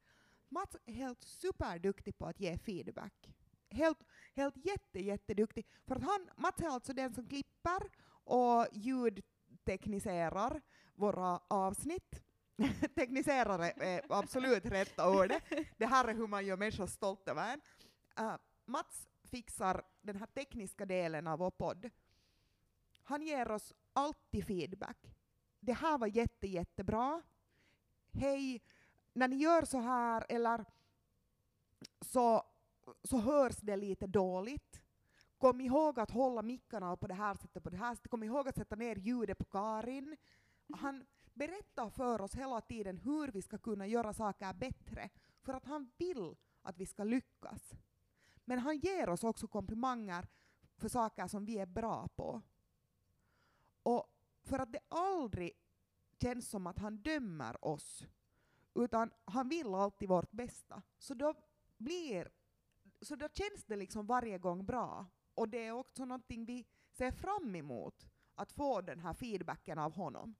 Mats 0.49 0.75
är 0.85 0.93
helt 0.93 1.23
superduktig 1.23 2.17
på 2.17 2.25
att 2.25 2.39
ge 2.39 2.57
feedback. 2.57 3.29
Helt, 3.69 4.03
helt 4.35 4.65
jätte, 4.65 4.99
jätteduktig. 4.99 5.67
För 5.87 5.95
att 5.95 6.03
han, 6.03 6.29
Mats 6.35 6.61
är 6.61 6.67
alltså 6.67 6.93
den 6.93 7.13
som 7.13 7.27
klipper 7.27 7.89
och 8.23 8.67
ljudtekniserar 8.71 10.61
våra 10.93 11.39
avsnitt. 11.47 12.23
Tekniserare 12.95 13.71
är 13.71 14.01
absolut 14.09 14.65
rätta 14.65 15.09
ordet. 15.09 15.43
Det 15.77 15.85
här 15.85 16.07
är 16.07 16.13
hur 16.13 16.27
man 16.27 16.45
gör 16.45 16.57
människor 16.57 16.87
stolta 16.87 17.31
över 17.31 17.53
en. 17.53 17.61
Uh, 18.25 18.35
Mats 18.65 19.07
fixar 19.23 19.83
den 20.01 20.15
här 20.15 20.27
tekniska 20.27 20.85
delen 20.85 21.27
av 21.27 21.39
vår 21.39 21.51
podd. 21.51 21.89
Han 23.09 23.21
ger 23.21 23.51
oss 23.51 23.73
alltid 23.93 24.45
feedback. 24.45 24.97
Det 25.59 25.73
här 25.73 25.97
var 25.97 26.07
jätte, 26.07 26.47
jättebra. 26.47 27.21
Hej, 28.11 28.61
när 29.13 29.27
ni 29.27 29.35
gör 29.35 29.65
så 29.65 29.77
här, 29.77 30.25
eller 30.29 30.65
så, 32.01 32.43
så 33.03 33.17
hörs 33.17 33.57
det 33.57 33.75
lite 33.75 34.07
dåligt. 34.07 34.81
Kom 35.37 35.61
ihåg 35.61 35.99
att 35.99 36.11
hålla 36.11 36.41
mickarna 36.41 36.97
på 36.97 37.07
det 37.07 37.13
här 37.13 37.35
sättet, 37.35 37.63
på 37.63 37.69
det 37.69 37.77
här 37.77 37.95
sättet. 37.95 38.11
Kom 38.11 38.23
ihåg 38.23 38.47
att 38.47 38.55
sätta 38.55 38.75
ner 38.75 38.95
ljudet 38.95 39.37
på 39.37 39.45
Karin. 39.45 40.17
Han 40.77 41.05
berättar 41.33 41.89
för 41.89 42.21
oss 42.21 42.35
hela 42.35 42.61
tiden 42.61 42.97
hur 42.97 43.31
vi 43.31 43.41
ska 43.41 43.57
kunna 43.57 43.87
göra 43.87 44.13
saker 44.13 44.53
bättre, 44.53 45.09
för 45.41 45.53
att 45.53 45.65
han 45.65 45.91
vill 45.97 46.35
att 46.61 46.77
vi 46.77 46.85
ska 46.85 47.03
lyckas. 47.03 47.73
Men 48.45 48.59
han 48.59 48.77
ger 48.77 49.09
oss 49.09 49.23
också 49.23 49.47
komplimanger 49.47 50.27
för 50.77 50.89
saker 50.89 51.27
som 51.27 51.45
vi 51.45 51.57
är 51.57 51.65
bra 51.65 52.07
på. 52.07 52.41
Och 53.89 54.05
för 54.43 54.59
att 54.59 54.71
det 54.71 54.79
aldrig 54.87 55.51
känns 56.21 56.49
som 56.49 56.67
att 56.67 56.79
han 56.79 56.97
dömer 56.97 57.65
oss, 57.65 58.05
utan 58.75 59.11
han 59.25 59.49
vill 59.49 59.73
alltid 59.73 60.09
vårt 60.09 60.31
bästa, 60.31 60.81
så 60.97 61.13
då 61.13 61.33
blir 61.77 62.29
så 63.01 63.15
då 63.15 63.27
känns 63.33 63.65
det 63.65 63.75
liksom 63.75 64.05
varje 64.05 64.37
gång 64.37 64.65
bra. 64.65 65.05
Och 65.33 65.49
det 65.49 65.67
är 65.67 65.71
också 65.71 66.05
någonting 66.05 66.45
vi 66.45 66.65
ser 66.91 67.11
fram 67.11 67.55
emot, 67.55 68.07
att 68.35 68.51
få 68.51 68.81
den 68.81 68.99
här 68.99 69.13
feedbacken 69.13 69.79
av 69.79 69.93
honom. 69.93 70.35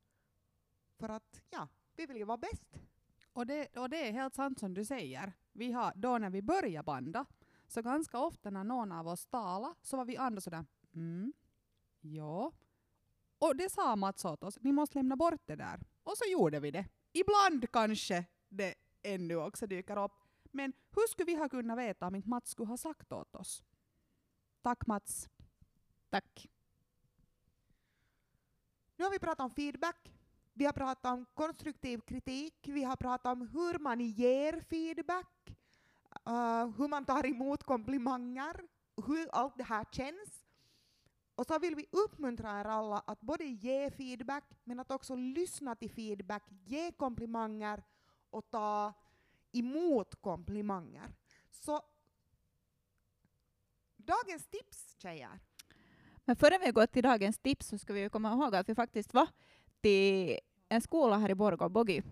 För 0.97 1.09
att, 1.09 1.41
ja, 1.49 1.67
vi 1.95 2.05
vill 2.05 2.17
ju 2.17 2.23
vara 2.23 2.37
bäst. 2.37 2.79
Och 3.33 3.45
det, 3.45 3.77
och 3.77 3.89
det 3.89 4.07
är 4.07 4.11
helt 4.11 4.35
sant 4.35 4.59
som 4.59 4.73
du 4.73 4.85
säger. 4.85 5.33
Vi 5.51 5.71
har, 5.71 5.93
då 5.95 6.17
när 6.17 6.29
vi 6.29 6.41
började 6.41 6.85
banda, 6.85 7.25
så 7.67 7.81
ganska 7.81 8.19
ofta 8.19 8.49
när 8.49 8.63
någon 8.63 8.91
av 8.91 9.07
oss 9.07 9.25
talade 9.25 9.75
så 9.81 9.97
var 9.97 10.05
vi 10.05 10.17
andra 10.17 10.41
sådär 10.41 10.65
mm, 10.93 11.33
ja. 12.01 12.51
Och 13.39 13.55
det 13.55 13.71
sa 13.71 13.95
Mats 13.95 14.25
åt 14.25 14.43
oss, 14.43 14.57
ni 14.61 14.71
måste 14.71 14.97
lämna 14.97 15.15
bort 15.15 15.41
det 15.45 15.55
där. 15.55 15.79
Och 16.03 16.17
så 16.17 16.23
gjorde 16.31 16.59
vi 16.59 16.71
det. 16.71 16.85
Ibland 17.11 17.71
kanske 17.71 18.25
det 18.49 18.75
ännu 19.01 19.35
också 19.35 19.67
dyker 19.67 20.03
upp. 20.03 20.11
Men 20.51 20.73
hur 20.95 21.07
skulle 21.07 21.25
vi 21.25 21.35
ha 21.35 21.49
kunnat 21.49 21.77
veta 21.77 22.07
om 22.07 22.15
inte 22.15 22.29
Mats 22.29 22.49
skulle 22.49 22.67
ha 22.67 22.77
sagt 22.77 23.11
åt 23.11 23.35
oss? 23.35 23.63
Tack 24.61 24.87
Mats. 24.87 25.29
Tack. 26.09 26.49
Nu 28.95 29.03
har 29.05 29.11
vi 29.11 29.19
pratat 29.19 29.39
om 29.39 29.51
feedback, 29.51 30.11
vi 30.53 30.65
har 30.65 30.73
pratat 30.73 31.13
om 31.13 31.25
konstruktiv 31.33 32.01
kritik, 32.01 32.55
vi 32.67 32.83
har 32.83 32.95
pratat 32.95 33.31
om 33.31 33.47
hur 33.47 33.79
man 33.79 33.99
ger 33.99 34.61
feedback, 34.69 35.49
uh, 36.29 36.67
hur 36.77 36.87
man 36.87 37.05
tar 37.05 37.25
emot 37.25 37.63
komplimanger, 37.63 38.61
hur 39.07 39.29
allt 39.31 39.57
det 39.57 39.63
här 39.63 39.85
känns. 39.91 40.45
Och 41.39 41.45
så 41.45 41.59
vill 41.59 41.75
vi 41.75 41.85
uppmuntra 41.91 42.59
er 42.59 42.65
alla 42.65 42.99
att 42.99 43.21
både 43.21 43.43
ge 43.43 43.91
feedback, 43.91 44.43
men 44.63 44.79
att 44.79 44.91
också 44.91 45.15
lyssna 45.15 45.75
till 45.75 45.89
feedback, 45.89 46.43
ge 46.49 46.91
komplimanger 46.91 47.83
och 48.29 48.49
ta 48.49 48.93
emot 49.51 50.15
komplimanger. 50.21 51.13
Så 51.51 51.81
dagens 53.97 54.47
tips, 54.47 54.95
tjejer. 54.97 55.39
Men 56.25 56.35
före 56.35 56.57
vi 56.65 56.71
går 56.71 56.85
till 56.85 57.03
dagens 57.03 57.39
tips 57.39 57.67
så 57.67 57.77
ska 57.77 57.93
vi 57.93 58.09
komma 58.09 58.33
ihåg 58.33 58.55
att 58.55 58.69
vi 58.69 58.75
faktiskt 58.75 59.13
var 59.13 59.27
till 59.81 60.39
en 60.69 60.81
skola 60.81 61.17
här 61.17 61.29
i 61.29 61.35
Borgå, 61.35 61.69
Bogi, 61.69 62.03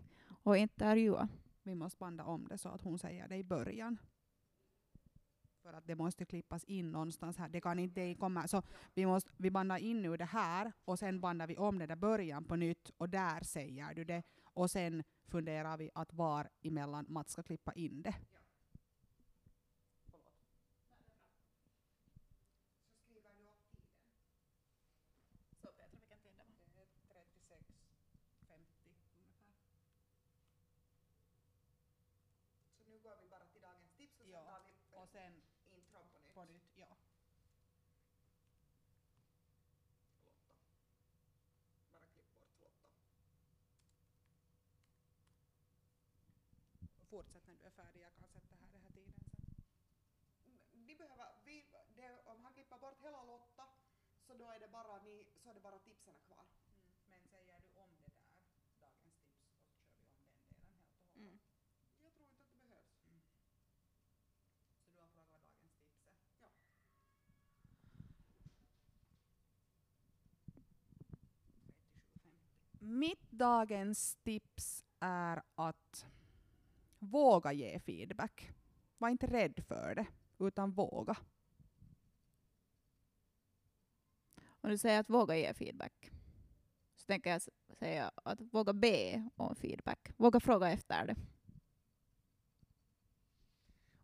och 0.43 0.57
intervjua. 0.57 1.27
Vi 1.63 1.75
måste 1.75 1.97
banda 1.97 2.23
om 2.23 2.47
det 2.47 2.57
så 2.57 2.69
att 2.69 2.81
hon 2.81 2.99
säger 2.99 3.27
det 3.27 3.35
i 3.35 3.43
början. 3.43 3.97
För 5.67 5.73
att 5.73 5.87
det 5.87 5.95
måste 5.95 6.25
klippas 6.25 6.63
in 6.63 6.91
någonstans 6.91 7.37
här. 7.37 7.49
Det 7.49 7.61
kan 7.61 7.79
inte 7.79 8.13
komma. 8.15 8.47
Så 8.47 8.61
vi, 8.93 9.05
måste, 9.05 9.31
vi 9.37 9.51
bandar 9.51 9.77
in 9.77 10.01
nu 10.01 10.17
det 10.17 10.25
här 10.25 10.71
och 10.85 10.99
sen 10.99 11.19
bandar 11.19 11.47
vi 11.47 11.57
om 11.57 11.79
det 11.79 11.85
där 11.85 11.95
början 11.95 12.43
på 12.43 12.55
nytt 12.55 12.89
och 12.97 13.09
där 13.09 13.43
säger 13.43 13.93
du 13.93 14.03
det. 14.03 14.23
Och 14.43 14.71
sen 14.71 15.03
funderar 15.27 15.77
vi 15.77 15.89
att 15.95 16.13
var 16.13 16.49
emellan 16.61 17.05
Mats 17.09 17.31
ska 17.31 17.43
klippa 17.43 17.73
in 17.73 18.01
det. 18.01 18.15
Så 25.61 25.67
Petra, 25.77 26.17
vilken 26.23 26.51
tid 26.57 27.07
det 27.07 27.13
var? 27.13 27.25
36.50 28.49 28.89
ungefär. 28.89 29.33
Så 32.77 32.83
nu 32.89 32.99
går 32.99 33.15
vi 33.21 33.29
bara 33.29 33.45
till 33.45 33.61
dagens 33.61 33.91
tips 33.97 34.19
och 34.19 34.25
sen 34.25 34.31
Ja, 34.33 34.41
tar 34.43 34.59
vi 34.65 34.73
Och 34.91 35.09
sen 35.09 35.41
intron 35.77 36.07
på 36.09 36.19
nytt. 36.19 36.33
på 36.33 36.45
nytt, 36.45 36.71
ja. 36.75 36.97
Lotta. 40.25 40.55
Bara 41.91 42.05
klipp 42.13 42.37
bort 42.39 42.61
Lotta. 42.61 42.89
Fortsätt 47.09 47.47
när 47.47 47.55
du 47.55 47.63
är 47.63 47.69
färdig, 47.69 48.01
jag 48.01 48.15
kan 48.15 48.27
sätta 48.29 48.55
här 48.55 48.69
den 48.71 48.81
här 48.81 48.91
tiden 48.91 49.13
sen. 49.13 49.27
Vi 50.71 50.95
behöver, 50.95 51.27
vi, 51.43 51.65
det, 51.95 52.21
om 52.25 52.43
han 52.43 52.53
klipper 52.53 52.77
bort 52.77 53.01
hela 53.01 53.23
Lotta 53.23 53.67
så 54.27 54.33
då 54.33 54.45
är 54.49 54.59
det 54.59 54.67
bara, 54.67 55.03
ni, 55.03 55.25
så 55.43 55.49
är 55.49 55.53
det 55.53 55.59
bara 55.59 55.79
tipsen 55.79 56.15
kvar. 56.27 56.45
Mm. 56.65 56.91
Men 57.09 57.21
säger 57.31 57.45
du 57.45 57.53
om 57.53 57.61
det 57.63 57.73
där, 57.73 57.89
dagens 57.99 58.01
tips, 58.03 58.33
och 58.43 58.59
så 58.59 58.73
kör 58.79 58.91
vi 58.91 59.01
om 59.03 59.09
den 59.09 59.27
delen 59.29 60.29
helt 60.31 60.51
och 60.51 60.67
hållet. 60.69 60.91
Mm. 61.15 61.39
Jag 62.03 62.13
tror 62.13 62.27
inte 62.27 62.43
att 62.43 62.51
det 62.51 62.59
behövs. 62.67 62.91
Så 64.87 64.93
du 64.93 65.01
har 65.01 65.07
frågat 65.07 65.31
vad 65.31 65.41
dagens 65.41 65.59
tips 65.61 66.01
är? 66.01 66.11
Ja. 66.39 66.49
37,50. 72.21 72.37
Mitt 72.79 73.31
dagens 73.31 74.15
tips 74.15 74.85
är 74.99 75.43
att 75.55 76.05
våga 76.99 77.53
ge 77.53 77.79
feedback. 77.79 78.51
Var 78.97 79.09
inte 79.09 79.27
rädd 79.27 79.63
för 79.67 79.95
det, 79.95 80.07
utan 80.39 80.71
våga. 80.71 81.17
Om 84.45 84.69
du 84.69 84.77
säger 84.77 84.99
att 84.99 85.09
våga 85.09 85.35
ge 85.35 85.53
feedback, 85.53 86.11
så 86.95 87.05
tänker 87.05 87.29
jag 87.29 87.41
säga 87.79 88.11
att 88.15 88.41
våga 88.41 88.73
be 88.73 89.29
om 89.35 89.55
feedback. 89.55 90.13
Våga 90.17 90.39
fråga 90.39 90.69
efter 90.69 91.05
det. 91.05 91.15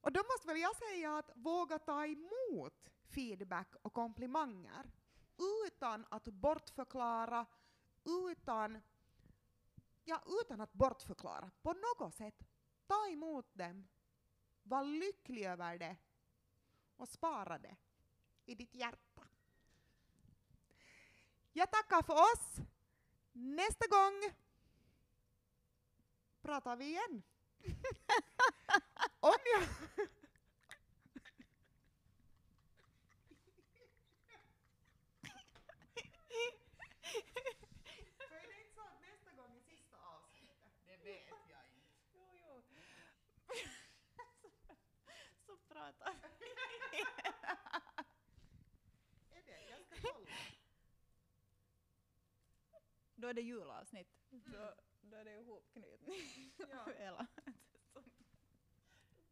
Och 0.02 0.12
då 0.12 0.20
måste 0.20 0.48
väl 0.48 0.62
jag 0.62 0.76
säga 0.76 1.18
att 1.18 1.32
våga 1.36 1.80
ta 1.80 2.06
emot 2.06 2.90
feedback 3.10 3.76
och 3.82 3.94
komplimanger 3.94 4.92
utan 5.66 6.06
att 6.10 6.24
bortförklara, 6.24 7.46
utan, 8.30 8.82
ja, 10.04 10.24
utan 10.42 10.62
att 10.62 10.74
bortförklara 10.74 11.52
på 11.62 11.74
något 11.74 12.16
sätt. 12.16 12.53
Ta 12.94 13.08
emot 13.08 13.46
dem, 13.54 13.88
var 14.64 14.84
lycklig 14.84 15.46
över 15.46 15.78
det 15.78 15.98
och 16.96 17.10
spara 17.10 17.58
det 17.58 17.76
i 18.46 18.56
ditt 18.56 18.76
hjärta. 18.76 19.28
Jag 21.54 21.72
tackar 21.72 22.02
för 22.02 22.14
oss. 22.14 22.68
Nästa 23.32 23.88
gång 23.88 24.34
pratar 26.42 26.76
vi 26.76 26.86
igen. 26.86 27.24
Om 29.20 29.40
jag... 29.54 29.64
För 38.18 38.36
är 38.36 38.48
det 38.48 38.62
inte 38.62 38.74
så 38.76 38.82
att 38.82 39.02
nästa 39.02 39.32
gång 39.32 39.56
är 39.56 39.62
sista 39.62 39.98
avsnittet? 39.98 40.72
Det 40.86 40.98
vet 40.98 41.28
jag 41.30 41.60
inte. 41.76 41.82
Jo, 42.14 42.34
jo. 42.48 42.64
så 45.46 45.58
pratar 45.74 46.14
Är 49.32 49.42
det? 49.46 49.70
Jag 49.70 49.86
ska 49.86 49.96
kolla. 50.02 50.28
Då 53.16 53.23
är 53.34 53.36
det 53.36 53.42
julavsnitt. 53.42 54.08
Då, 54.30 54.74
då 55.02 55.18
är 55.18 55.26
det 55.26 55.40
ihopknytning. 55.40 56.54
Ja. 56.58 56.86
Hela. 56.98 57.28
Så 57.94 58.02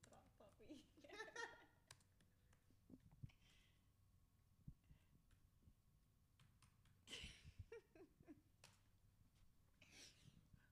pratar 0.09 0.51
vi. 0.57 0.81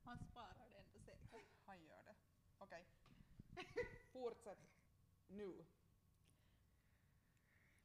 Han 0.04 0.18
sparar 0.20 0.70
det 0.70 0.78
ändå 0.78 1.00
säkert. 1.00 1.46
Han 1.66 1.84
gör 1.84 2.04
det. 2.04 2.16
Okej. 2.58 2.88
Fortsätt 4.12 4.60
nu. 5.28 5.66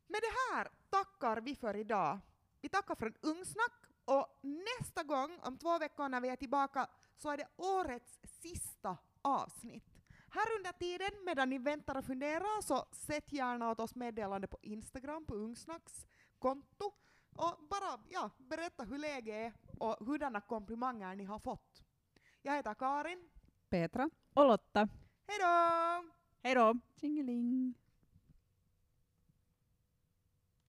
Med 0.06 0.20
det 0.22 0.54
här 0.54 0.70
tackar 0.90 1.40
vi 1.40 1.56
för 1.56 1.76
idag. 1.76 2.20
Vi 2.60 2.68
tackar 2.68 2.94
för 2.94 3.06
en 3.06 3.16
ungsnack 3.20 3.83
och 4.04 4.40
nästa 4.42 5.02
gång, 5.02 5.38
om 5.42 5.58
två 5.58 5.78
veckor 5.78 6.08
när 6.08 6.20
vi 6.20 6.28
är 6.28 6.36
tillbaka, 6.36 6.86
så 7.16 7.30
är 7.30 7.36
det 7.36 7.48
årets 7.56 8.20
sista 8.22 8.96
avsnitt. 9.22 9.84
Här 10.30 10.56
under 10.56 10.72
tiden, 10.72 11.24
medan 11.24 11.50
ni 11.50 11.58
väntar 11.58 11.98
och 11.98 12.04
funderar, 12.04 12.62
så 12.62 12.86
sätt 12.92 13.32
gärna 13.32 13.70
åt 13.70 13.80
oss 13.80 13.94
meddelande 13.94 14.46
på 14.46 14.58
Instagram, 14.62 15.26
på 15.26 15.34
Ungsnacks 15.34 16.06
konto, 16.38 16.92
och 17.36 17.66
bara 17.70 18.00
ja, 18.08 18.30
berätta 18.38 18.84
hur 18.84 18.98
läget 18.98 19.34
är 19.34 19.52
och 19.78 20.06
hurdana 20.06 20.40
komplimanger 20.40 21.14
ni 21.14 21.24
har 21.24 21.38
fått. 21.38 21.82
Jag 22.42 22.56
heter 22.56 22.74
Karin. 22.74 23.28
Petra. 23.68 24.10
Och 24.34 24.46
Lotta. 24.46 24.88
Hej 25.26 25.38
då! 25.40 26.10
Hej 26.42 26.54
då! 26.54 26.74
Tjingeling. 27.00 27.74